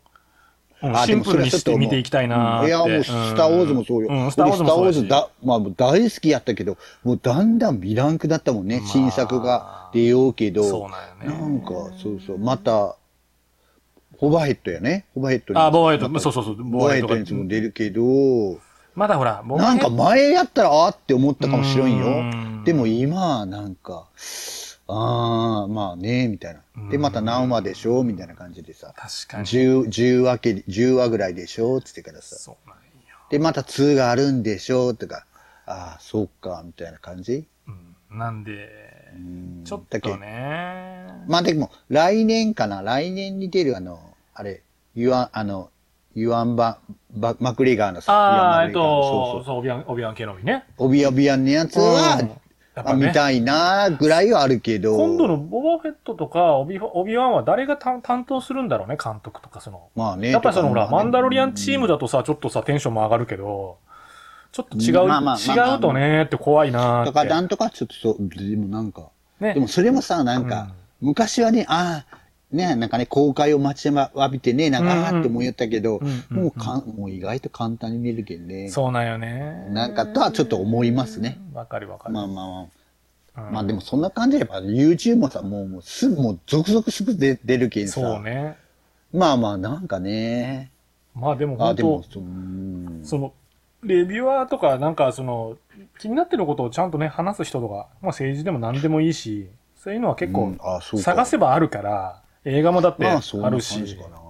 [1.06, 2.68] シンプルにして見ていきたいなーって。
[2.68, 4.10] いや、もう、スター・ウォーズもそうよ。
[4.10, 8.80] うん、スター・ウォーズもそうだスター・ウォーズだ、まあ、大好きやったけど、もうだんだん見らんくなったもんね。
[8.80, 10.64] まあ新作が出ようけど。
[10.64, 11.42] そうなんよね。
[11.42, 11.68] なんか、
[12.02, 12.38] そうそう。
[12.38, 12.96] また、
[14.18, 15.06] ホバーヘッドやね。
[15.16, 18.60] ホバーヘッドにあ、ボーヘッド、そうそうそう、ボーヘッドにも出るけど、
[18.94, 22.64] まだほら、なんか前やったらあーって思ったかもしれんうよん。
[22.66, 24.06] でも今はなんか、
[24.94, 26.90] ああ、まあね、みたいな。
[26.90, 28.94] で、また何話でしょみたいな感じでさ。
[28.96, 29.46] 確かに。
[29.46, 32.36] 10、10話け、10話ぐらいでしょつってからさ。
[32.36, 32.82] そうなんよ。
[33.30, 35.26] で、また2があるんでしょとか。
[35.66, 37.48] ああ、そうか、みたいな感じ。
[37.68, 38.70] うん、なんで、
[39.16, 41.08] うんちょっとね。
[41.28, 44.00] まあでも、来年かな、来年に出るあの、
[44.34, 44.64] あれ、
[44.96, 45.70] ユアン、あの、
[46.14, 46.80] ユアンバ、
[47.12, 48.80] バマクレガーのさ、ああ、えっと、
[49.36, 49.60] そうそう。
[49.60, 50.66] オビアン、オビアン・ケノビね。
[50.78, 52.22] オビアビアンのやつは、
[52.74, 54.96] あ見ね、たいなぐらいはあるけど。
[54.96, 59.90] 今度のボバフェットとか、オビオビワンは誰が担担当するんだろうね、監督とか、その。
[59.96, 60.32] まあね。
[60.32, 63.78] やっぱりそのほら、マンダロリアンチームだとさ、ちょっとさ、テンションも上がるけど、
[64.54, 67.12] ちょっと違う、うんまあまあ違うとねって怖いなーって。
[67.12, 70.70] だからなんとかちょっとそう、でもなんか、ねでもそれもさ、なんか、
[71.02, 72.18] 昔はね、ああ、
[72.52, 78.70] ね、なんかね、公開を待ちわびてね、なんか、ああって思いよったけど、うんうんもうかん、もう意外と簡単に見えるけんね。
[78.70, 79.68] そうなんよね。
[79.70, 81.40] なんかとはちょっと思いますね。
[81.54, 82.14] わかるわかる。
[82.14, 82.62] まあまあまあ。
[82.64, 82.68] うん
[83.54, 88.02] まあでもそんな感じで、やっぱ YouTube もさ、もう、もうすぐ、もう続々すぐ出出るけんさ。
[88.02, 88.58] そうね。
[89.14, 90.72] まあまあ、なんかね。
[91.16, 93.34] まあでもあ、本でも当、そう、うんその、
[93.84, 95.58] レビュアーとか、なんかその、
[96.00, 100.56] 気になってることをちゃんとね、話す人とか、まあ政治でも何でもいいし、そういうのは結構
[101.00, 104.22] 探せばあるから、映画もだってまあ、るし、じかな。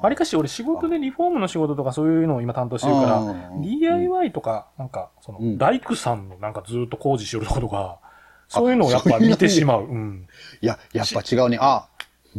[0.00, 7.98] わりかし俺仕事でリフォームの仕事とかそういうのを今担当してるから DIY とか、なんか、その、うん大工さんのなんかずっと工事しよることが、
[8.48, 9.82] そういうのをやっぱ見てしまう。
[9.82, 10.26] うん。
[10.60, 11.58] いや、やっぱ違うね。
[11.60, 11.88] あ、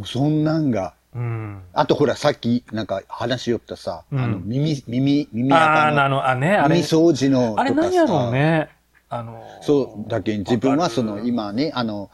[0.04, 0.94] そんなんが。
[1.14, 1.62] うん。
[1.72, 7.54] あとほら、さっき、なんか話しよったさ、うんあの、耳、耳、耳ああ、垢あの、あ、ね、あの、れ耳、掃除の。
[7.58, 8.70] あれ何やろうね。
[9.08, 12.10] あの、そう、だけん自分はその、今ね、あの、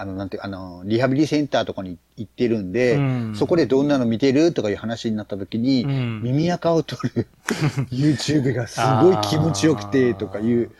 [0.00, 3.34] あの、なんていうか、あの、リハビリセンターとかに行ってるんで、うん。
[3.36, 6.22] そこでどんなの見てるとかいう話になった時に、うん。
[6.22, 7.26] 耳垢を取る
[7.92, 10.70] YouTube がすごい気持ちよくて、とかいう、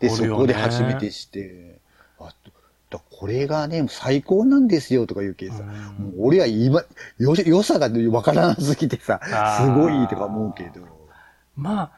[0.00, 1.78] で、そこで初めてして、
[2.18, 2.34] あ
[2.90, 5.66] だこれがね、最高なんですよとか言うけどさ、う
[6.02, 6.04] ん。
[6.06, 6.82] もう俺は今、
[7.18, 9.20] よ、良さがわからなすぎてさ
[9.60, 10.80] すごいとか思うけど。
[11.54, 11.90] まあ、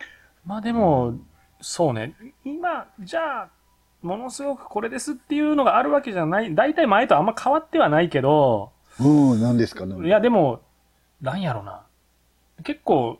[0.44, 1.14] まあでも、
[1.62, 2.14] そうね。
[2.44, 3.48] 今、じゃあ、
[4.06, 6.54] ものすごくこれですっていうのがあるわけじゃない。
[6.54, 10.06] 大体前とあんま変わってはないけど、うん、何ですかね。
[10.06, 10.62] いやでも、
[11.20, 11.82] なんやろな。
[12.62, 13.18] 結構、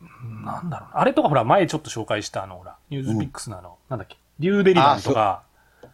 [0.00, 1.00] うんなんだろうな。
[1.00, 5.42] あれとかほら、前ちょっと紹介したあの、ほら、ニュースピックスのあの、なんだっけ、リューデリバンとか、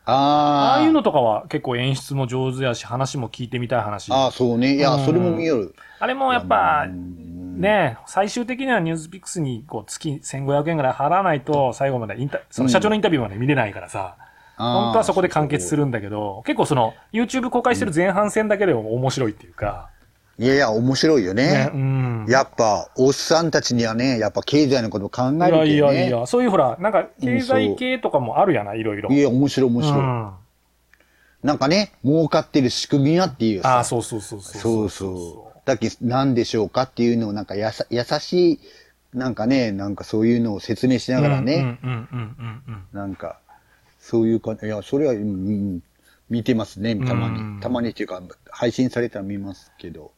[0.04, 0.82] ああ。
[0.82, 4.10] いうのとかは結構演出も上手やし、話も聞いてみたい話。
[4.12, 4.76] ああ、そうね。
[4.76, 5.74] いや、うんそれも見よる。
[6.00, 14.16] あれもやっぱ、うんね最終的にはニュースピックスにこう月1500円ぐらい払わないと最後までインタ、その社長のインタビューまで見れないからさ、
[14.56, 19.90] 本当はそこで完結するんだけど、結構その YouTube 公開してる前半戦だけでも面白いっていうか、
[20.38, 21.70] いやいや、面白いよねね。
[21.72, 22.26] うん。
[22.28, 25.76] やっぱ、おっさんたちにはね、やっぱ経済のことを考えるけい。
[25.76, 29.10] やいやいや、そういうほら、なんか経済系とかもあるやな、いろいろ。
[29.10, 30.00] いや、面白い面う白い。
[30.00, 30.32] ん。
[31.42, 33.76] なんかね、儲かってる仕組みやっていうさ。
[33.76, 34.62] ああ、そうそうそうそう。
[34.62, 35.58] そうそう。
[35.64, 38.60] だけど、何でしょうかっていうのを、なんかやさ、優しい、
[39.12, 43.38] なんかね、なんかそういうのを説明しながらね、うんうんうんうんうんなんか、
[44.00, 45.82] そういうか、いや、それは、うんうん、
[46.30, 47.40] 見てますね、たまに。
[47.40, 50.12] うんたまにっていうか、配信されたら見ますけど。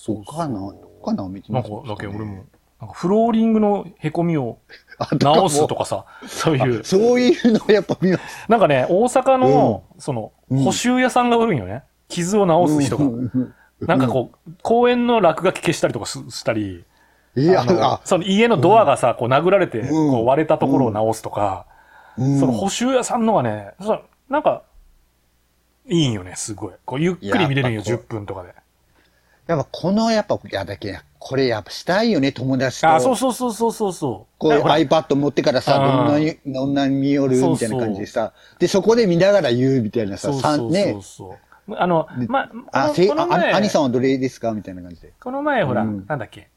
[0.00, 2.44] そうかな、どっかな、見てなんかだけど俺も、
[2.80, 4.58] なんかフローリングの凹みを
[5.20, 6.80] 直すとかさ、そういう。
[6.80, 6.84] あ。
[6.84, 8.48] そういうのをやっぱ見ます。
[8.48, 10.62] なんかね、大阪の、その、うん。
[10.62, 11.82] 補修屋さんが売るんよね。
[12.06, 13.04] 傷を直す人が。
[13.80, 16.84] なんかこう、公園の落書き消したりとかすしたり、
[17.34, 19.88] いや、あのあ、その家のドアがさ、こう殴られて、ん。
[19.88, 21.66] こう割れたところを直すとか、
[22.16, 22.38] うん。
[22.38, 23.72] その補修屋さんのがね、
[24.28, 24.62] なんか、
[25.88, 26.72] いいんよね、すごい。
[26.84, 28.54] こうゆっくり見れるんよ、10やっぱこ分とかで。
[29.48, 32.88] やっぱこの、やっぱ、いやだけこれやっぱしたいよね、友達と。
[32.94, 34.38] あ、そうそうそうそうそうそう。
[34.38, 37.36] こう iPad 持ってからさ、どんなに、どんなに見よる？
[37.36, 38.32] みたいな感じでさ。
[38.60, 40.98] で、そこで見ながら言うみたいなさ、そうそうそうさんね。
[41.02, 41.36] そ
[41.68, 41.74] う。
[41.76, 44.52] あの、ま、あ、こせい、あ、兄さんはどれですか？
[44.52, 45.12] みたいな感じで。
[45.20, 46.48] この前ほら、うんなんだっけ、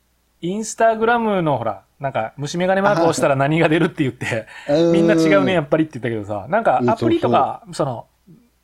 [0.41, 8.05] インスタグラムのほら、なんか虫眼鏡マークを押したら何が出るって言って、 うんみんな違うね、やっぱりって言ったけどさ、なんかうんアプリとか、その、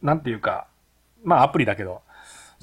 [0.02, 0.68] なんていうか、
[1.24, 2.02] まあアプリだけど、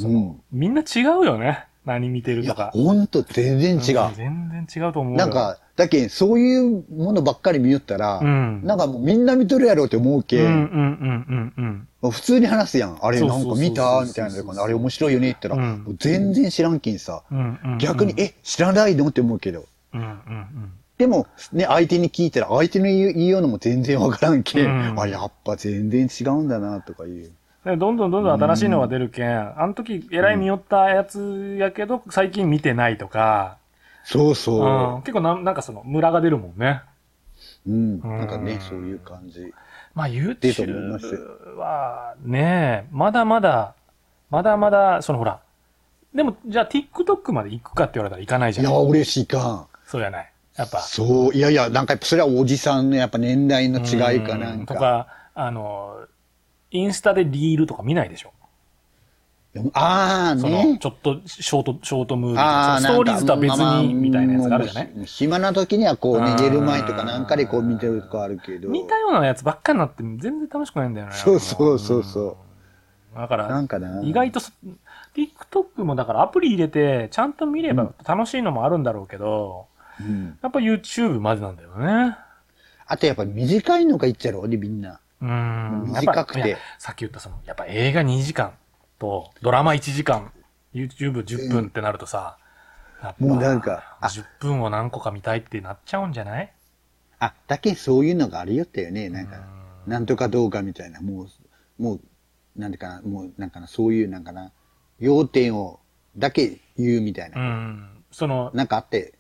[0.01, 0.41] うん。
[0.53, 1.67] みんな違うよね。
[1.85, 2.71] 何見てるいやとか、。
[2.73, 4.15] ほんと全然違う。
[4.17, 5.19] 全然違うと思うよ。
[5.19, 10.67] なんか、だけんそういうものばっかり見よったら、うんなんかもうみんな見とるやろうって思うけ、うんうんうん
[11.29, 11.89] うんうん。
[12.01, 12.99] もう普通に話すやん。
[13.03, 17.23] あれなんか見たみたいなのあれ面白いよねって言ったら、うん全然知らんけんさ。
[17.31, 19.09] うんうんうん逆に、、え、知らないの？
[19.09, 19.65] って思うけど。
[19.93, 20.73] うんうんうん。
[20.97, 27.33] でも、ね、相手に聞いたら、相手の言う言いようのも全然わからんけ、うんあ、やっぱ全然違うんだな、とかいう。
[27.65, 33.57] でどんどんどんどん新しいのが出るけん、あの時えらい見よったやつやけど、最近見てないとか、
[34.05, 34.95] そうそう。
[34.97, 36.83] うん、結構なんなんかその、ムラが出るもんね。
[37.67, 38.01] うん。
[38.01, 39.53] うんなんかね、そういう感じ。
[39.95, 43.75] まあ YouTube はね、まだまだ、
[44.31, 45.41] まだまだ、そのほら、
[46.15, 48.87] でもじゃあ TikTok まで行くかって言われたら行かないじいや、ゃん。
[48.89, 49.67] 嬉しいかん。
[49.87, 50.31] そうやない。
[50.57, 50.81] やっぱ。
[50.81, 54.81] そう、いやいや、なんかそれはおじさんのやっぱ年代の違いかなうんんとか。
[54.81, 55.97] か、あの、
[56.75, 58.33] インスタでリールとか見ないでしょ？
[59.73, 60.79] ああその、ね。
[60.81, 64.93] ちょっとショート、ショートムービーストーリーズとは別まあまあに、みたいなやつがあるじゃない？
[64.93, 68.69] もう暇な時にはこうね、あー寝る前とかなんかでこう見てるとかあるけど。
[68.69, 71.13] 似たようなやつばっかりになって全然楽しくないんだよね。
[71.15, 72.37] そうそうそうそう
[73.15, 74.03] うんだから、なんかな。
[74.03, 74.51] 意外とそ、
[75.15, 79.69] TikTok もだからアプリ入れて、ちゃんと見れば楽しいのもあるんだろうけど、
[80.01, 80.37] うん。
[80.43, 82.17] やっぱ YouTube までなんだよね。
[82.87, 84.99] あとやっぱ短いのがいっちゃろうね、みんな。
[85.21, 85.85] うん。
[85.95, 88.55] 短くてさっき言ったその、やっぱ映画2時間
[88.99, 90.33] と、ドラマ1時間、
[90.75, 92.39] YouTube10 分ってなるとさ、
[93.19, 96.53] もうなんかあ10分を何個か見たいってなっちゃうんじゃない？
[97.19, 99.09] あ、だけそういうのがありよったよね。
[99.09, 99.41] なんか、
[99.87, 101.01] なんとか動画みたいな。
[101.01, 101.25] も
[101.79, 102.01] う、もう、
[102.57, 104.53] なんていうかな、もうなんかな、そういうなんかな、
[104.99, 105.81] 要点を
[106.17, 107.41] だけ言うみたいうな。
[107.41, 108.05] ん。
[108.11, 109.15] その、なんかあって、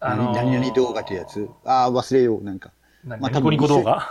[0.00, 1.48] あのー何々動画ってやつ？
[1.64, 2.72] ああ、忘れよう、なんか。
[3.04, 4.06] 何まあニコニコ動画？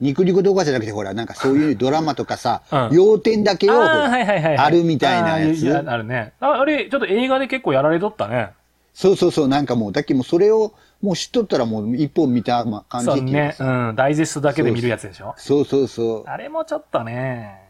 [0.00, 4.56] ニコニコ動画じゃなくて、ほら、なんかそういうドラマとかさ、うん要点だけを、ほあはいはいはいはい。
[4.58, 6.32] あるみたいなやつあーあるね。
[6.40, 8.50] ああれ、ちょっと映画で結構やられとったね。
[8.94, 13.54] そうそうそう、なんかもう、だけもうそれを、もう知っとったらもう一本見たま感じそうね。
[13.58, 13.94] うん。
[13.96, 15.34] ダイジェストだけで見るやつでしょ？
[15.36, 17.60] そうそうそあれもちょっとね。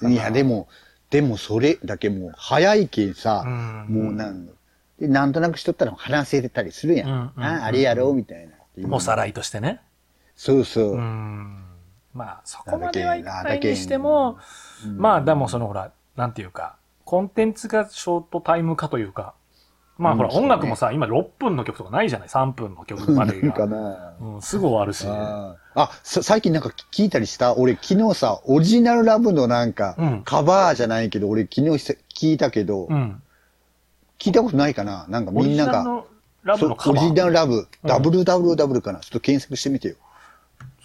[0.00, 0.10] う。
[0.10, 0.68] いや、でも、
[1.10, 4.46] でもそれだけもう早いけんさ、うんもうなん
[4.98, 7.08] で、なんとなくしとったら話せてたりするやん。
[7.08, 8.52] うんうんうんああ、あれやろうみたいな。
[8.90, 9.80] おさらいとしてね。
[10.36, 10.92] そうそう。
[10.94, 11.64] うん。
[12.14, 14.38] まあ、そこまではいかないにしても、
[14.96, 19.34] まあ、でもそのほら、なんていうか、コンテンツがショートタイム化というか、
[19.98, 23.38] まあほら、音楽もさ、今6分の曲とかないじゃない ?3 分の曲まで。
[23.38, 25.06] うん、すぐ終わるし。
[25.06, 27.54] あ最近なんか聞いたりした？
[27.56, 33.22] 俺昨日さ、オリジナルラブのなんか、うんカバーじゃないけど、俺昨日さ聞いたけど、うん。
[34.18, 35.06] 聞いたことないかな？
[35.08, 36.06] なんかオリジみんなが、ナルの
[36.42, 37.04] ラブのカバー？
[37.04, 39.00] オリジナルラブ、うん WWW かな？
[39.00, 39.96] ちょっと検索してみてよ。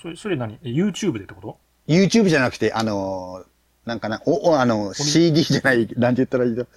[0.01, 0.59] それ、それ何？
[0.63, 1.57] え ?YouTube でってこと
[1.87, 3.47] ？YouTube じゃなくて、あのー
[3.87, 6.67] なんかな、お、おあの、CD じゃない、なんて言ったらいいの？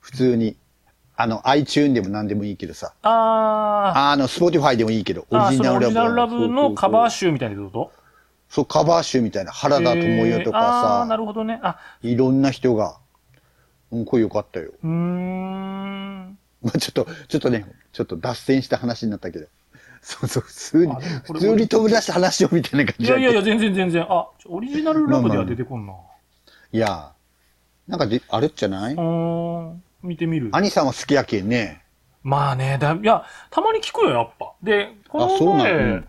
[0.00, 0.56] 普通に、
[1.16, 7.92] あの、iTune でも何でもいいけどさ、ああの、Spotify でもいいけど、オリジナルラそうそうそうブのカバー集みたいなこと？
[8.48, 10.64] そう、カバー集みたいな、原田知世とかえー。
[10.64, 11.60] あー、なさ、るほどね。
[11.62, 12.96] あ、いろんな人が、
[13.92, 14.72] うん、これよかったよ。
[14.82, 16.38] うーん。
[16.62, 19.46] まあちょっと、ちょっとね、ちょっと脱線した話になったけど。
[20.02, 24.02] そうそう、普通に普通に飛び出した話をみたいな感いじだけどやいやいや、全然全然。
[24.08, 25.94] あ、オリジナルラブでは出てこんな。
[26.72, 27.12] いや、
[27.86, 28.94] なんかで、あれじゃない？
[28.94, 29.82] うーん。
[30.02, 30.50] 見てみる。
[30.52, 31.84] 兄さんは好きやけんね。
[32.24, 34.52] まあね、だ、いや、たまに聞くよ、やっぱ。
[34.62, 36.08] で、このあそうなん前、うん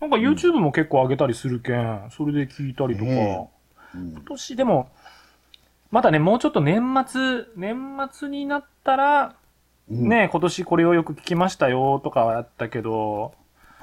[0.00, 3.10] なんか YouTube も結構上げたりするけん、それで聞いたりとか。
[3.10, 3.50] ね
[3.94, 4.88] 今年でも、
[5.90, 7.76] まだね、もうちょっと年末、年
[8.10, 9.32] 末になったら、うん
[9.88, 13.34] ね、今年これをよく聞きましたよとかはやったけど、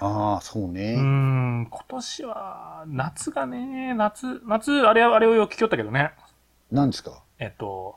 [0.01, 0.95] ああ、そううーね。
[0.95, 6.12] ん、今年は、夏がね、夏、夏、あれ、あれをよく聞きよったけどね。
[6.71, 7.21] 何ですか？
[7.38, 7.95] えっと、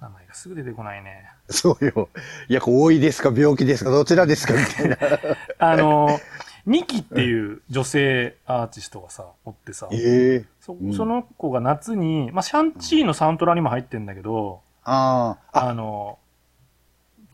[0.00, 1.28] 名前がすぐ出てこないね。
[1.50, 2.08] そうよ。
[2.48, 3.32] いや、多いですか？
[3.36, 3.90] 病気ですか？
[3.90, 4.54] どちらですか？
[4.54, 4.96] みたいな。
[5.58, 6.18] あの、
[6.64, 10.44] ニキっていう女性アーティストがさ、おってさ、ええ。
[10.60, 10.94] そうん。
[10.94, 16.18] その子が夏に、まあ、シャンチーのサントラにも入ってんだけど、ああ、あ、あの、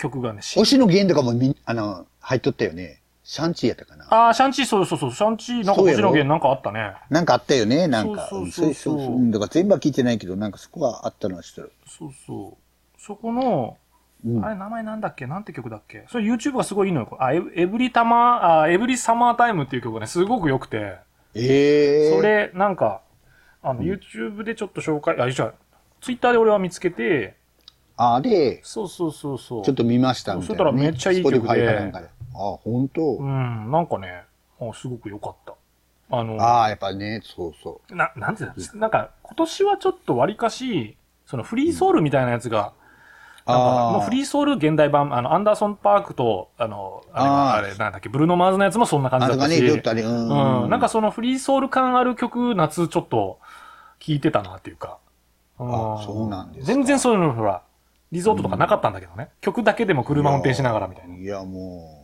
[0.02, 2.98] 曲がね、し星野源とかもみん、あの、入っとったよね。
[3.24, 4.06] シャンチーやったかな。
[4.10, 6.94] ああ、シャンチー、そうそうそう、シャンチー、なんか星野源なんかあったね。
[7.08, 8.26] なんかあったよね、なんか。
[8.28, 11.72] そうそうそうだから全部は聞いてないけど、なんかそこはあったのは知ってる。
[11.86, 13.00] そうそう。
[13.00, 13.76] そこの、
[14.26, 15.26] うんあれ、名前なんだっけ？
[15.26, 16.04] なんて曲だっけ？
[16.10, 17.16] それ YouTube がすごいいいのよ。
[17.20, 20.96] あ、エブエブリタマー、あ、エブリサマータイムっていう曲がね、すごく良くて、
[21.34, 23.02] ええそれ、なんか、
[23.62, 25.52] あの、YouTube でちょっと紹介、あ、じゃあ、
[26.00, 27.36] Twitter で俺は見つけて、
[27.96, 29.64] あ、で、そうそうそうそう。
[29.64, 30.48] ちょっと見ましたみたいな、ね。
[30.48, 32.09] そしたらめっちゃいい曲で Spotify かなんかで。
[32.35, 34.22] あ、本当、うん、なんかね、
[34.61, 35.55] あすごく良かった。
[36.11, 42.72] あの、ああ、やっぱね、そうそな、なんていうのなんか、今年はちょっと割かし、そのフリーソウルみたいなやつが、
[43.46, 43.50] う。
[43.50, 43.92] なんかああ。
[43.92, 50.64] もうフリーソウル現代版、あの、アンダーソンパークと、あの、あれはあれ、なんだっけ、ブルーノ・マーズのやつもそんな感じだったし、ね、ちょっとあれ、うん。
[50.64, 53.38] うん、なんかそのフリーソウル感ある曲、夏ちょっと
[53.98, 54.98] 聴いてたなっていうか。
[55.59, 57.62] あそうなんですか全然そういうの、ほら、
[58.12, 59.31] リゾートとかなかったんだけどね。
[59.40, 61.16] 曲だけでも車運転しながらみたいな。
[61.16, 62.03] いや、もう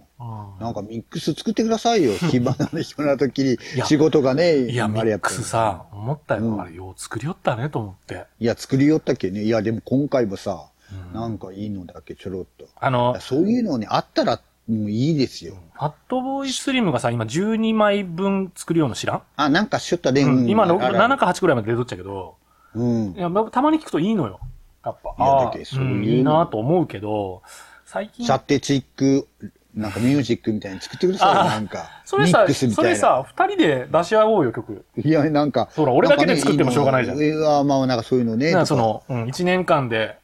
[0.61, 2.15] なんかミックス作ってくださいよ。
[2.31, 6.43] 暇な暇な時に仕事がね、いや、ミックスさ、思ったよ。
[6.43, 8.27] うんあれ、よう作りよったね、と思って。
[8.41, 9.43] いや、作りよったっけね。
[9.43, 10.71] いや、でも今回もさ、
[11.13, 12.67] うんなんかいいのだけちょろっと。
[12.81, 15.55] あの、そういうのね、あったら、もういいですよ。
[15.75, 20.23] ファットボーイスリムがさ、今12枚分作るような知らん、あ、なんかしょったね。
[20.23, 22.37] うん、今のあら7か8くらいまで出とっちゃうけど、
[22.75, 23.21] うんい。
[23.21, 24.41] やたまに聞くといいのよ。
[24.85, 25.15] やっぱ。
[25.19, 27.43] ああそういううんいいなと思うけど、
[27.85, 29.29] 最近チ、ャテチック
[29.75, 32.03] なんかミュージックみたいに作ってくださいなんか。
[32.05, 32.47] それさ。
[32.49, 34.85] それさ、二人で出し合おうよ、曲。
[34.97, 35.69] いや、なんか。
[35.77, 37.21] ほら俺だけで作ってもしょうがないじゃんん。
[37.23, 38.65] いや、まあ、なんかそういうのね。
[38.67, 40.19] その、うん、1年間で、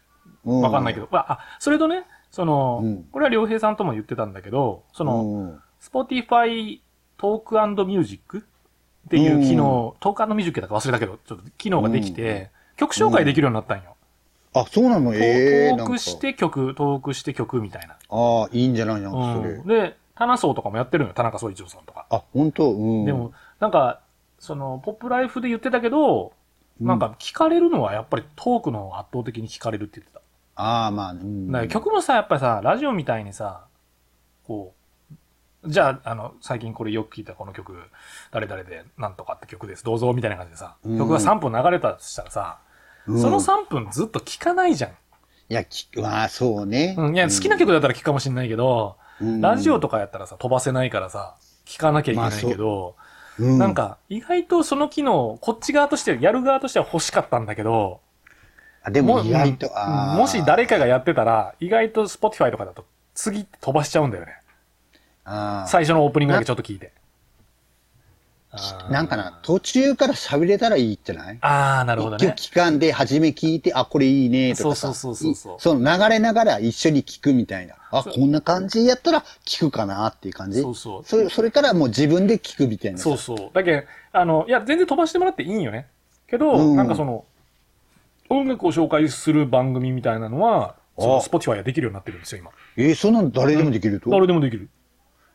[0.45, 6.81] うわかんないけど、あ、あそれとね、その、うんこれは良平さんとも言ってたんだけど、その、うん、Spotify
[7.17, 13.94] トークミュージックっていう機能、トークミュージックだか忘れたけど、ちょっと機能ができて、曲紹介できるようになったんよ。
[14.55, 15.11] あ、そうなの？
[15.11, 17.97] トええトークして曲、トークして曲みたいな。
[18.09, 19.01] ああ、いいんじゃない？
[19.01, 19.51] の、それ。
[19.51, 22.07] うん、で、タナソーとかもやってるのよ、田中総一郎さんとか。
[22.11, 23.05] あ、本当うん。
[23.05, 24.01] でも、なんか、
[24.39, 26.33] その、ポップライフで言ってたけど、
[26.81, 30.21] なんか聞かれるのはやっぱりトークの圧倒的に聞かれるって言ってた。
[30.57, 31.49] ああ、まあ、うん。
[31.51, 33.65] だから曲もさ、やっぱりさ、ラジオみたいにさ、
[34.47, 34.75] こ
[35.65, 37.77] う、じゃあ、あの、最近これよく聞いたこの曲、
[38.31, 42.59] 誰々でなんとかって曲です、どうぞ、みたいな感じでさ、うん曲が3分流れたとしたらさ、
[43.07, 43.21] うん。
[43.21, 44.91] その3分ずっと聞かないじゃん。
[44.91, 44.95] い
[45.55, 46.95] や、きまあ、そうね。
[46.99, 49.41] うん、いや、好きな曲だったら聞くかもしれないけど、うん。
[49.41, 51.37] ラジオとかやったらさ、飛ばせないからさ、
[51.67, 52.97] 聞かなきゃいけないけど、
[53.39, 53.45] う。
[53.45, 58.01] ん、なんか、意外とその機能、こっち側として、やる側としては欲しかったんだけど、
[58.83, 59.73] あ、でも意外と、うん。
[59.77, 60.19] あー。
[60.19, 64.33] もし誰かがやってたら、意外と Spotify とかだと、次飛ばしちゃうんだよね。
[65.67, 66.93] 最初のオープニングだけちょっと聞いて。
[68.91, 71.39] なんかな、途中から喋れたらいいんじゃない？
[71.41, 72.25] あー、なるほどね。
[72.25, 74.93] 一曲期間で初め聞いて、あ、これいいね、とかさ。
[74.95, 77.75] そうそうそうそうその流れながら一緒に聞くみたいな。
[77.91, 80.61] あ、こんな感じやったら聞くかなっていう感じ？
[80.63, 82.99] そうそうそれ、それからもう自分で聞くみたいな。
[82.99, 83.51] そうそう。
[83.53, 85.87] だけどあの、いや、全然飛ばしてもらっていいんよね。
[86.29, 87.25] けど、うんなんかその、
[88.29, 92.51] 音楽を紹介する番組みたいなのは、そのあ Spotify はできるようになってるんですよ、今。
[92.77, 94.69] えーそんなの誰でもできると、誰でもできる。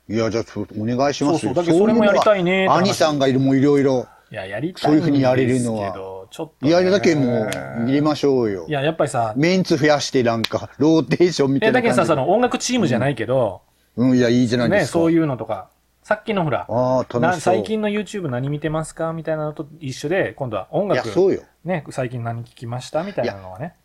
[0.10, 0.43] いや、じゃあ、
[0.80, 1.54] お願いしますよ。
[1.54, 4.08] そうそうだけどそれもやりたいね兄さんがいる、もういろいろ。
[4.32, 5.91] いや、やりたそういうふうにやれるのは
[6.32, 6.69] ちょっと、ね。
[6.69, 7.50] いや、だけもう、
[7.86, 8.72] 入れましょうよい。
[8.72, 11.82] や、やっぱりさ、メンツ増やして、なんか、ローテーションみいや、たいな感じで。
[11.82, 13.62] だけどさ、その音楽チームじゃないけど、
[13.95, 14.93] うん、いや、いいじゃないでね、すか。
[14.93, 15.12] そうう。
[15.12, 15.69] いうのとか、
[16.04, 17.41] さっきのほら、あ楽し。
[17.41, 19.13] 最近の YouTube 何見てますか？
[19.13, 21.41] みたいなのと一緒で、今度は音いや、楽、そうよ。
[21.65, 23.04] ね、最近何聞きました？
[23.04, 23.76] みたいなのはね。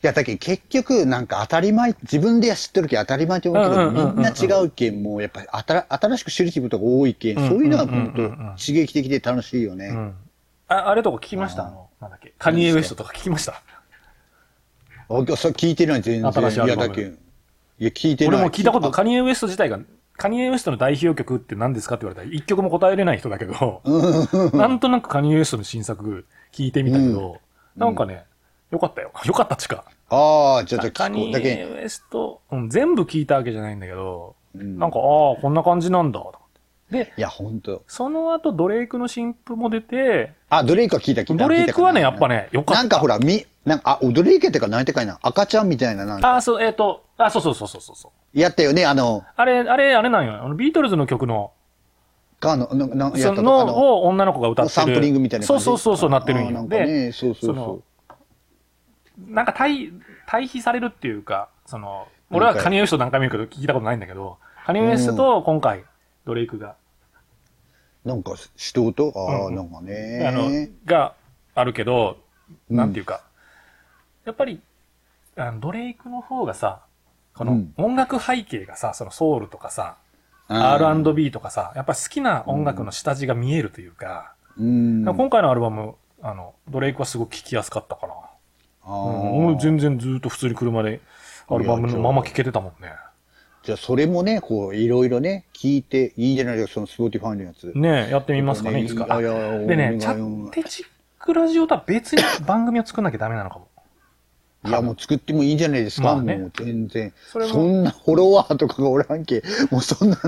[0.00, 8.28] いや、だけど結局、なんか当たり前、自分では知ってるけん当たり前と思うけど、みんな違うけん、もうやっぱり新新しく知ることが多いけん、うんそういうのは本当
[8.62, 9.88] 刺激的で楽しいよね。
[9.88, 10.14] うん。
[10.68, 11.66] あ、あれとか聞きました？
[11.66, 13.52] あの、なんだっけ、カニエ・ウエストとか聞きました？
[13.52, 13.62] あ、
[15.08, 16.20] それ聞いてない、全然。
[16.20, 17.06] いや、新しいアルバムだけん。
[17.06, 18.36] いや、聞いてない。
[18.36, 19.80] 俺も聞いたこと、あカニエ・ウエスト自体が、
[20.16, 23.82] カニエ・ウエストの代表曲って何ですかって言われたら、一曲も答えれない人だけど、
[24.52, 27.40] なんとなくカニエ・ウエストの新作聞いてみたけど、
[27.76, 28.24] なんかね、
[28.70, 29.12] よかったよ。
[29.24, 29.84] よかったっちか。
[30.10, 31.32] ああ、じゃあ、じゃあ聞こう。
[31.32, 36.20] だけんウエスト、うん、全部聞いたわけじゃないんだけど、うんなんか、ああ、こんな感じなんだ。
[36.20, 36.32] と思っ
[36.90, 41.44] てで、いや、本当その後、ドレイクの新譜も出て、あ、ドレイクは聞いた、聞いた。
[41.44, 42.28] ドレイクはね、やっぱ。
[42.28, 42.82] ね、よかった。
[42.82, 48.38] なんかほら、み、なんか、あ、ドレイクってか何てかいな、赤ちゃんみたいな、なんか、あ、そう、えっ、と、あ、そうそうそうそうそう。
[48.38, 50.42] やったよね、あの、あれ、あれ、あれなんよ。
[50.42, 51.52] あのビートルズの曲の、
[52.40, 54.74] かの、な、な、やそったとあの、を女の子が歌ってる。
[54.74, 56.48] サンプリングみたいなそう感じそうそうそうなってるんよ。
[56.48, 57.82] あーなんかで、ね、そうそうその
[59.26, 59.92] なんか対、
[60.26, 65.84] 対比されるっていうか、その、俺はカニエ・ウエスト何回も言うけど聞いたことないんだけど、カニエ・ウエストと今回、
[66.24, 66.76] ドレイクが、
[68.04, 68.08] う。
[68.08, 71.14] なんか、人と、ああ、うんなんかあのね。、が
[71.54, 72.18] あるけど、
[72.70, 73.22] うんなんていうか、
[74.24, 74.60] やっぱり、
[75.36, 76.80] あのドレイクの方がさ、
[77.34, 79.96] このうん音楽背景がさ、そのソウルとかさ、
[80.48, 85.04] あー R&B とかさ、やっぱ好きな音楽の下地が見えるというか、うん。
[85.04, 88.14] 今回のアルバム、あの、ドレイクはすごく聴きやすかったかな。
[88.88, 91.00] 俺ー全然ずっと普通に車で
[91.48, 92.92] アルバムのまま聴けてたもんね。
[93.62, 97.72] じゃあ、それもね、こう、いろいろね、聞いて、いいんじゃないですか、その Spotify のやつ。
[97.74, 99.04] ねえ、やってみますかね、ねいつか。
[99.20, 100.86] でね、チャッテチッ
[101.18, 103.68] クラジオとは別に番組を作んなきゃダメなのかも。
[104.64, 107.12] いや、もう作ってもいいんじゃないですか、まあねもう全然。
[107.26, 110.18] そそんなフォロワーとかがおらんけ、もうそんなん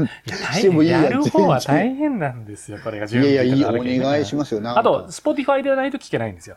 [0.53, 4.61] してもいいややる方は大変なんですよ、これがいやいや、いい、お願いしますよ。
[4.65, 6.57] あと、 Spotify でないと聞けないんですよ。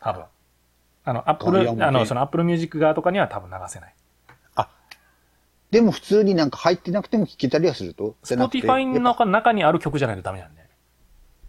[0.00, 0.24] 多分。
[1.04, 3.94] あの、アップル、あの、その Apple Music 側とかには多分流せない。
[5.70, 8.14] でも普通になんか入ってなくても聞けたりはすると？
[8.22, 10.60] Spotify の中中にある曲じゃないとダメなんで。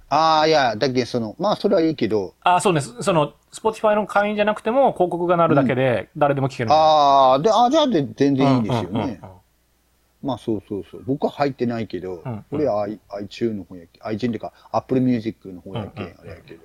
[0.08, 3.04] ああ、いや、だけどその、まあそれはいいけど、あ、そうです。
[3.04, 9.22] その、 Spotify の会員じゃなくても広告が鳴るだけで誰でも聞けるんでああ、で、あじゃあで全然いいですようんうんうんね。
[10.24, 11.04] まあそうそうそう。
[11.06, 16.64] 僕は入ってないけど、うんこれは i- iTunes の方やけ、iTunes っていうか Apple Music の方やけ、うんうんあれやけど。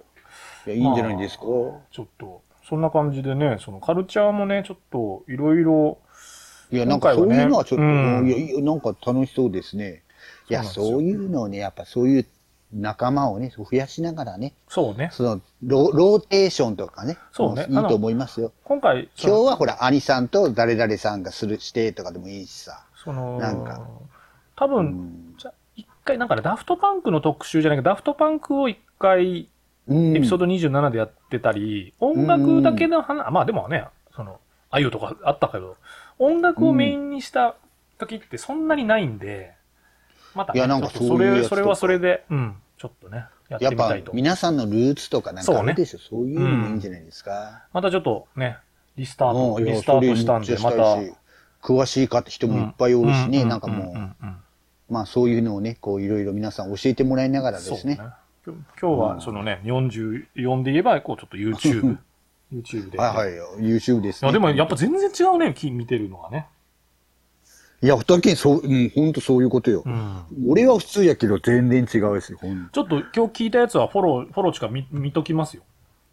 [0.67, 1.45] いや、いいんじゃないですか？
[1.47, 1.55] まあ
[1.91, 5.99] ちょっと、そんな感じでね、そのカルチャーもね、ちょっといろいろ、
[6.71, 10.03] いや、なんかそういうのはちょっと、うんいやなんか楽しそうですね。
[10.51, 12.27] いや、そういうのをね、やっぱそういう
[12.75, 15.09] 仲間をね、増やしながらね、そうね。
[15.13, 18.53] そのロ、ローテーションとかね、そうねいいと思いますよ。
[18.65, 22.85] 今回、今日はほら、兄さんと誰々さんがする、してとかでもいいしさ。
[23.03, 23.89] その、なんか
[24.57, 29.49] 多分、うんじゃ一回なんかね、ダフトパンクの特集じゃないけど、ダフトパンクを一回、うん
[29.91, 34.39] エピソード27でやってたり、音楽だけの話、まあでもね、その、
[34.71, 35.77] あゆとかあったけど、
[36.19, 37.55] 音楽をメインにした
[37.99, 39.55] 時ってそんなにないんで、
[40.35, 44.13] またね、いやなんかそういうやつとかそれ、それはそれで、うん、ちょっとね、やってみたいと。
[44.13, 45.99] 皆さんのルーツとかなんかあるでしょ？
[45.99, 47.67] そう,、いうのもいいんじゃないですか？
[47.73, 48.59] またちょっとね、
[48.97, 50.99] リスタート、リスタートしたんで、また
[51.63, 54.37] 詳しいかって人もいっぱいおるしね、なんかもう、んんうん
[54.91, 57.97] まあそういうのをね、こういろいろ皆さん教えてもらいながらですね。
[57.97, 58.13] そうね。
[58.81, 61.99] 今日はそのね、44で言えば、こうちょっと YouTube。
[62.53, 62.99] YouTube で。
[62.99, 64.33] はいはい、YouTube です、ね。
[64.33, 66.47] でもやっぱ全然違うね、き見てるのがね。
[67.81, 69.85] いや、二人そう、うん、ほんとそういうことよ。
[69.87, 70.25] うん。
[70.49, 72.39] 俺は普通やけど全然違うですよ、
[72.73, 75.63] ちょっと今日聞いたやつはフォロー、フォローちか見見ときますよ。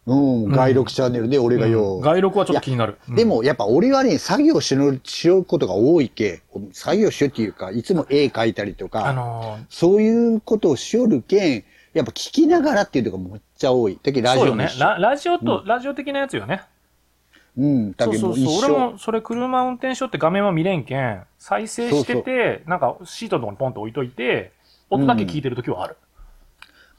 [0.06, 1.96] うん、外録チャンネルで俺がよう。
[1.96, 2.98] うん外録はちょっと気になる。
[3.08, 11.64] でも、やっぱ俺はね、作業しの、しようことが多いけ、作業しようっていうか、いつも絵描いたりとか、あのーそういうことをしよるけん、
[11.96, 13.98] やっぱ聞きながらっていうのがめっちゃ多い。
[14.02, 14.64] だけどラジそうよね。
[14.64, 14.84] オも一緒。
[14.84, 16.62] ララジオと、ラジオ的なやつよね。
[17.56, 18.74] うん、だけどそうそうそう。
[18.74, 24.52] 俺もそれ車運転しよって画面は見れんけん、再生してて、なんかシートのとこにポンと置いといて、
[24.90, 25.96] 音だけ聞いてるときはある。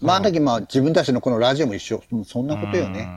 [0.02, 2.02] まあ、だけどまあ自分たちのこのラジオも一緒。
[2.12, 3.08] うんそんなことよね。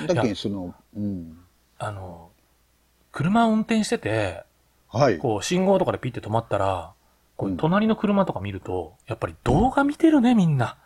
[0.00, 1.38] うんだけその、うん。
[1.78, 2.30] あの、
[3.12, 4.42] 車運転してて、
[4.88, 5.18] はい。
[5.18, 6.92] こう、信号とかでピッて止まったら、
[7.36, 10.78] こううん隣の車とか見ると、やっぱり動画見てるね、みんな。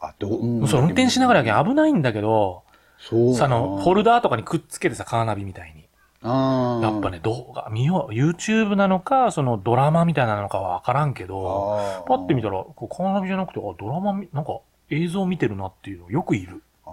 [0.00, 2.62] あ、どう、うんそう、運転しながらやけん危ないんだけど、
[2.98, 5.84] そうさ、あの、ホルダーとかにくっつけてさ、カーナビみたいに。
[6.22, 8.12] あーやっぱね、動画、見よう。
[8.12, 16.62] YouTube なのか、そのドラマみたいなのかはわからんけど、パッて見たら、こうカーナビじゃなくて、あ、ドラマみ、なんか映像見てるなっていうのよくいる。
[16.84, 16.92] あー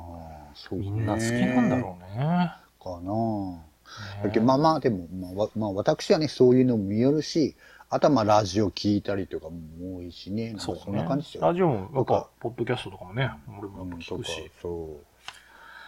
[0.56, 2.52] そうねみんな好きなんだろうね。
[2.82, 7.56] かなだけどまあまあでも、まあわ、まあ私はね、そういうのも見よるし、
[7.90, 11.44] あとはまあラジオ聞いたりとかも多いしね、そうそんな感じですよ。
[11.44, 14.52] ラジオも、やっとかぱ、ポッドキャストとかもね、俺もやっぱ聞くし。
[14.62, 14.98] そ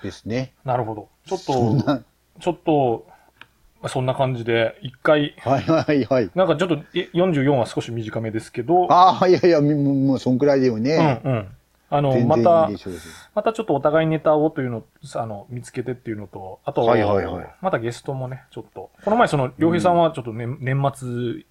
[0.02, 0.04] う。
[0.04, 0.54] ですね。
[0.64, 1.10] なるほど。
[1.26, 2.04] ちょっと、
[2.40, 3.06] ちょっと、
[3.82, 6.32] まあそんな感じで、一回、はいはいはい。
[6.36, 11.22] なんかちょっとえ44は少し短めですけど、ああ、いやいや、もう、もうそんくらいでもうんね。
[11.24, 11.48] うん。
[11.90, 12.70] あの、全然いまた。
[13.34, 14.84] またちょっとお互いネタをというの、
[15.16, 21.44] あの、見つけてっていうのと、あと、はいはいはいまたゲストもね、ちょっと、この前その、良平さんはちょっと、ね年末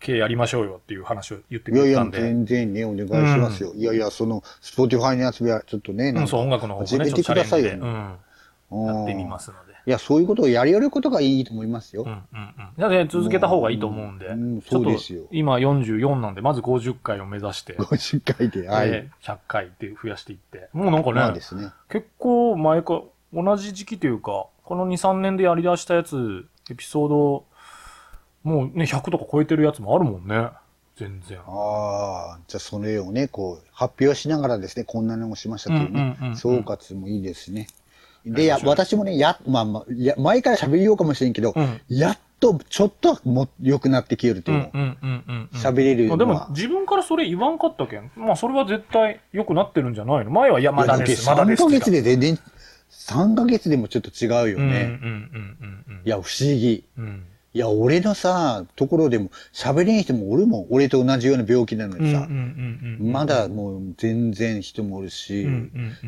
[0.00, 3.72] 系やりましょうよっていう話を言っていやいやくれたん、で、全然ね、お願いしますよ。
[3.74, 8.18] いやいや、その、 Spotify のやつはちょっとね、うん、そう、音楽の方もね、始めてくださいよちょっとチャレンジで
[8.72, 9.72] うん、やってみますので。
[9.84, 12.08] いや、そういうことをやりやることがいいと思いますようん。
[12.08, 12.24] うんうん。
[12.76, 18.90] なので、続けた方がいいと思うんで、うんうんそうですよ今44なんで、まず50回を目指して、50回で、はい。
[18.90, 21.70] で100回って増やしていって、もうなんかね、まあですね。
[21.88, 23.02] 結構前か、
[23.32, 27.44] 同じ時期というか、この2、3年でやり出したやつ、エピソード、
[28.44, 30.48] もうね、100とか超えてるやつもあるもんね。
[30.96, 31.38] 全然。
[31.46, 37.68] ああ、じゃあそれをね、こう、発表しながらですね、こんなのをしましたっていうねうんうんうんうん、総括もいいですね。
[38.26, 44.70] で、や、私もね、や、まあまあ、や、前から喋りようかもしれんけど、うんやっと、ちょっとも良くなってきてるってういうんの。
[44.74, 45.58] うんうんうんうん。
[45.58, 48.10] 喋れるのはでも自分からそれ言わんかったけん。
[48.16, 50.30] まあそれは絶対良くなってるんじゃないの？
[50.32, 51.62] 前は、いや、まだです、3まだです。
[51.62, 52.38] ヶ月で全然、
[52.90, 54.82] 3ヶ月でもちょっと違うようんうんうんね。
[54.82, 56.02] うんうん。
[56.04, 56.84] いや、不思議。
[56.98, 57.24] うん。
[57.54, 60.66] いや、俺のさ、ところでも、喋れん人もおるもん。
[60.70, 62.26] 俺と同じような病気なのにさ。
[62.98, 65.42] まだもう全然人もおるし。
[65.42, 65.48] い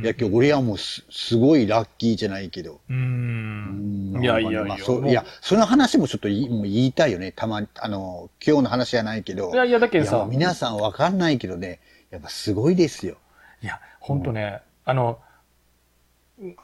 [0.03, 2.80] や、俺はもうす、すごいラッキーじゃないけど。
[2.88, 4.12] うーん。
[4.14, 4.78] うんいやいやいやまあ。
[4.78, 7.32] そいや、その話もちょっと言いもう言いたいよね。
[7.32, 9.53] たまに、あの、今日の話じゃないけど。
[9.53, 11.80] いやいや、だけどさ皆さんわかんないけどね、
[12.11, 13.16] やっぱすごいですよ。
[13.62, 15.18] いや、ほんとね、あの、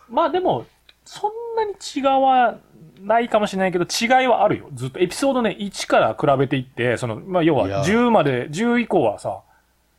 [0.08, 0.64] まあでも、
[1.04, 2.58] そんなに違わ
[3.02, 4.68] ないかもしれないけど、違いはあるよ。
[4.74, 4.98] ずっと。
[5.00, 9.40] エピソードね、1から比べていって、その、まあ要は10まで、10以降はさ、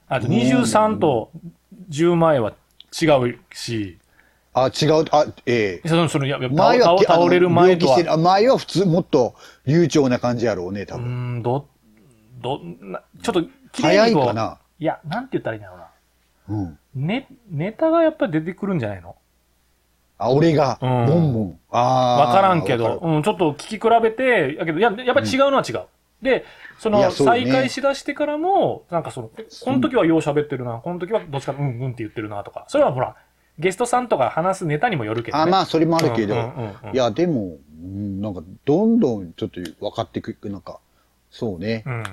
[0.08, 1.32] あと23と
[1.90, 2.54] 10前は
[3.02, 3.98] 違うし、
[4.54, 9.34] あ、違う、あ、ええその、その、いや、倒前は倒倒れる前とは前は普通、もっと
[9.66, 11.38] 流暢な感じやろうね、多うー分。
[11.40, 11.68] ん、ど、
[12.42, 15.88] ど、なちょっと、綺麗にこう早いかないや、なんて言ったらいいんだろうな。
[16.50, 16.80] うん。
[16.96, 19.16] ね、ネタがやっぱり出てくるんじゃないの？
[20.22, 21.60] あ、俺が、うんボンボン。
[21.72, 22.28] ああ。
[22.28, 25.82] わからんけど、うん、ちょっと聞き比べて、やけど、いや、やっぱり違うのは違う。
[26.22, 26.46] で、
[26.78, 33.16] その、再開しだしてからも、なんかその、ここの時はよう喋ってるな、この時はどっちか、うんうんって言ってるなとか、それはほら、
[33.58, 35.44] ゲストさんとか話すネタにもよるけどね。
[35.44, 36.36] あ、まあ、それもあるけど、
[36.94, 40.80] いや、でも、うんなんか、どんどんちょっと分かっていく、なんか、
[41.32, 42.04] そうね、うん。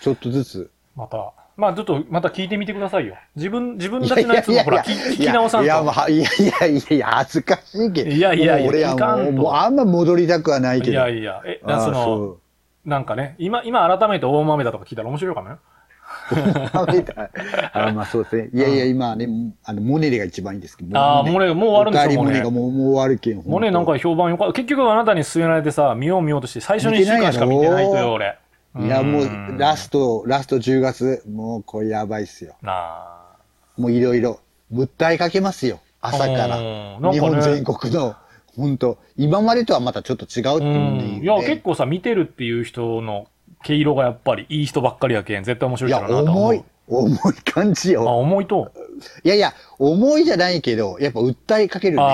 [0.00, 0.70] ちょっとずつ。
[0.96, 3.16] また、まあちょっと、また聞いてみてくださいよ。
[3.36, 5.64] 自分、自分たちのやつもほら、聞聞き直さんと。
[5.64, 8.10] いや、いや、まあいやいやいやいや、恥ずかしいけど。
[8.10, 10.92] いやいやいや俺はもう、もうあんま戻りたくはないけど。
[10.92, 12.36] いやいや、え、その、
[12.84, 15.58] なんかね、今、今改めて大豆だとか聞いたら面白いかもよ。
[17.72, 18.50] あまあそうですね。
[18.52, 19.28] いやいや、今はね、
[19.64, 20.98] あの、モネレが一番いいですけど。
[20.98, 22.50] ああ、モネ、もう終わるんですよ、モネが。
[22.50, 23.42] もう、もう終わるけん。
[23.44, 24.52] モネなんか評判よかった。
[24.54, 28.38] 結局あなたに勧められてさ、見よう見ようとして、最初の1週間しか見てないとよ、俺。
[28.76, 32.56] いや、もうラスト、ラスト10月、もう、これやばいっすよ。
[32.60, 33.36] なあ。
[33.76, 34.40] もういろいろ、
[34.72, 35.80] 訴えかけますよ。
[36.00, 36.56] 朝から。
[37.12, 38.16] 日本全国の、
[38.56, 41.20] 本当今までとはまたちょっと違うってういうね。
[41.22, 43.26] いや、結構さ、見てるっていう人の
[43.62, 46.52] 毛色がやっぱりいい人ばっかりやけん、絶対面白いや、いだろうなと思う。
[46.52, 48.18] 重い、重い感じあ、よ。
[48.18, 48.72] 重いと。
[49.22, 52.02] いやいや、重いじゃないけど、やっぱ訴えかけるね。
[52.02, 52.10] ああ、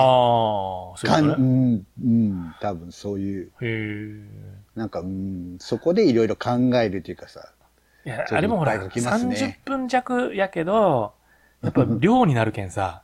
[0.96, 1.34] そういうね。
[1.34, 4.49] ん、うん、多分そういう、へえ。
[4.76, 7.52] なんか、うん、そこでいろいろ考えるっていうかさ、
[8.04, 11.12] いや、あれもほら、ね30分弱やけど、
[11.62, 13.02] やっぱ量になるけんさ、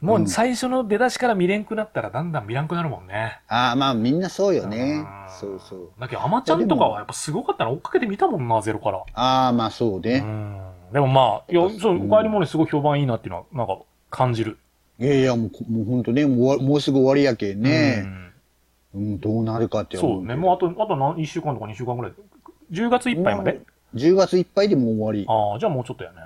[0.00, 3.40] もう最初の出だしから見れんくなったらだんだん見らんくなるもんね。
[3.48, 5.06] ああ、まあみんなそうよねうん。
[5.30, 5.90] そうそう。
[5.98, 9.02] だけど、アマちゃんとかはやっぱすごかったの追っかけて見たもんな、ゼロから。
[9.14, 10.18] ああ、まあそううね。
[10.20, 10.60] ん。
[10.92, 13.78] でもまあ、いや、そう、うんお帰りもね、すごい評判いいなっていうのは、なんか
[14.10, 14.58] 感じる。
[14.98, 18.00] いやいや、もうこ、もう本当ね、もうもうすぐ終わりやけんうね。
[18.00, 18.23] ん
[18.94, 20.36] うん、どうなるかってそうね。
[20.36, 22.12] もうあと、あと何、1週間とか2週間ぐらい。
[22.70, 23.60] 10月いっぱいまで
[23.94, 25.26] ？10月いっぱいでもう終わり。
[25.28, 26.16] ああ、じゃあもうちょっとやね。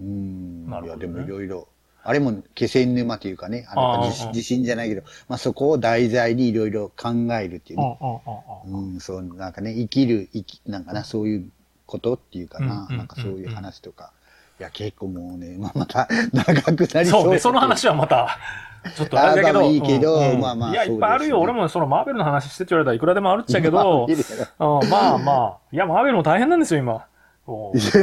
[0.00, 0.66] うん。
[0.68, 1.68] いや、なるほどねでもいろいろ。
[2.02, 7.98] あれも気仙沼というかね、あの地地震じゃないけど、まあそこを題材にいろいろ考えるっていうね。
[8.66, 11.50] うんそう、なんかね、生きる、生き、なんかな、そういう
[11.86, 14.12] ことっていうかな、なんかそういう話とか。
[14.58, 18.38] いや、結構もうね、 まあ、また長くなりそうそうね、その話はまた、
[18.94, 19.62] ちょっとあれだけど。
[19.62, 21.40] いいけどまあまあいや、いっぱいあるよ。
[21.40, 24.06] 俺もそのマーベルの話してって言われたらいくらでもあるっちゃけど、
[24.58, 27.04] まあまあ、いや、マーベルも大変なんですよ、今。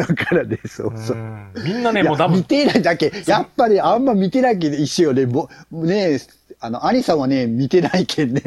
[0.07, 1.19] だからね、そうそうう。
[1.19, 5.25] んみんなね、もう多分見、てないだけ、やっぱりあんま見てないけど一緒よね。
[5.25, 6.19] もね
[6.59, 8.41] あの、兄さんはね、見てないけんね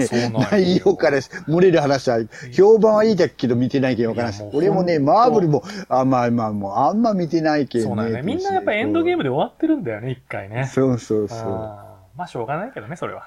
[0.51, 2.19] 内容から漏れる話は、
[2.53, 7.87] 評判はいいだけど見てないけんわからんし俺もね、マーブルも、あ、まあまあ、もうあんま見てないけんね。
[7.87, 8.23] そうなんよね。
[8.23, 9.31] みんなやっぱエンドゲームで。
[9.31, 10.67] で終わってるんだよね、一回ね。
[10.67, 11.90] そうそうそう。
[12.17, 13.27] まあ、しょうがないけどね、それは。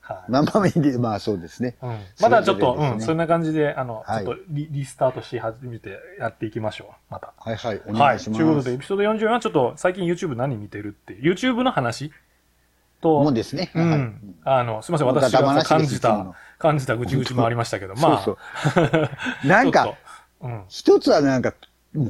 [0.00, 0.30] はい。
[0.30, 1.76] まあまあ、いいでまあそうですね。
[1.82, 7.12] うんまだちょっと、ねうん、そんな感じで、あの、はいちょっとリリスタートし始めてやっていきましょう。
[7.12, 7.34] また。
[7.36, 7.98] はいはい、おはい。
[7.98, 8.40] 願いします。
[8.40, 12.10] ということで、エピソード44はちょっと最近 YouTube 何見てるって YouTube の話
[13.00, 13.70] と、もうですね。
[13.74, 14.36] はいうん。
[14.44, 18.22] あの、すみません、私が感じた感じたぐちぐちもありましたけど、まあ。
[18.22, 18.38] そう
[18.74, 19.10] そう。
[19.46, 19.94] なんか
[20.40, 20.64] うん。
[20.68, 21.52] 一つはなんか、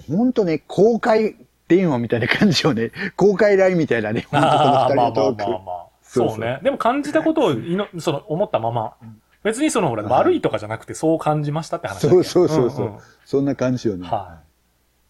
[0.08, 2.92] 本当ね、公開電話みたいな感じよね。
[3.16, 4.26] 公開 LINE みたいなね。
[4.30, 5.58] 本当このああ、まあまあ二人のトークまあまあ。
[5.58, 6.58] そうそうそうね。
[6.62, 8.94] でも感じたことをいの、その、思ったまま。
[9.42, 14.08] 別にその、ほら、悪いとかじゃなくて、そう感じましたって話そうそうそうそう、んんそんな感じよね。
[14.08, 14.40] は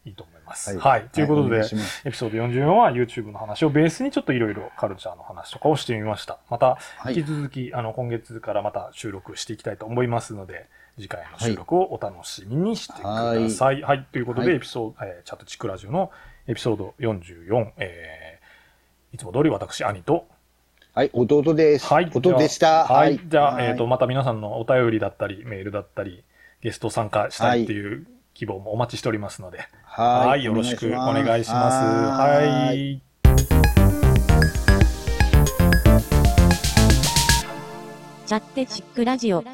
[0.05, 0.11] い。
[0.11, 0.77] いいと思います。
[0.77, 1.09] はいはい。
[1.11, 1.59] ということで、
[2.05, 6.39] エピソード44は YouTube の話をベースにちょっといろいろカルチャーの話とかをしてみました。
[6.51, 13.83] また、はい引き続き、あの、今月からまた収録していきたいと思いますので、次回の収録をお楽しみにしてください。
[13.83, 14.07] はい。
[14.11, 16.11] ということで、はいエピソード、えーチャットチクラジオの
[16.49, 20.27] エピソード44、えー、いつも通り私、兄と、
[20.99, 21.87] はい、弟です。
[21.87, 22.11] はい。
[22.13, 22.67] 弟でした。
[22.89, 23.21] じゃあはい。
[23.25, 26.25] じゃあ、はいえっ、と、また皆さんのお便りだったり、メールだったり、
[26.61, 30.43] ゲスト参加したいっていう希望もお待ちしておりますので、はいはい。
[30.43, 31.77] よろしくお願いします。
[31.77, 33.01] ははいい。
[38.27, 39.45] チャッテチックラジオ。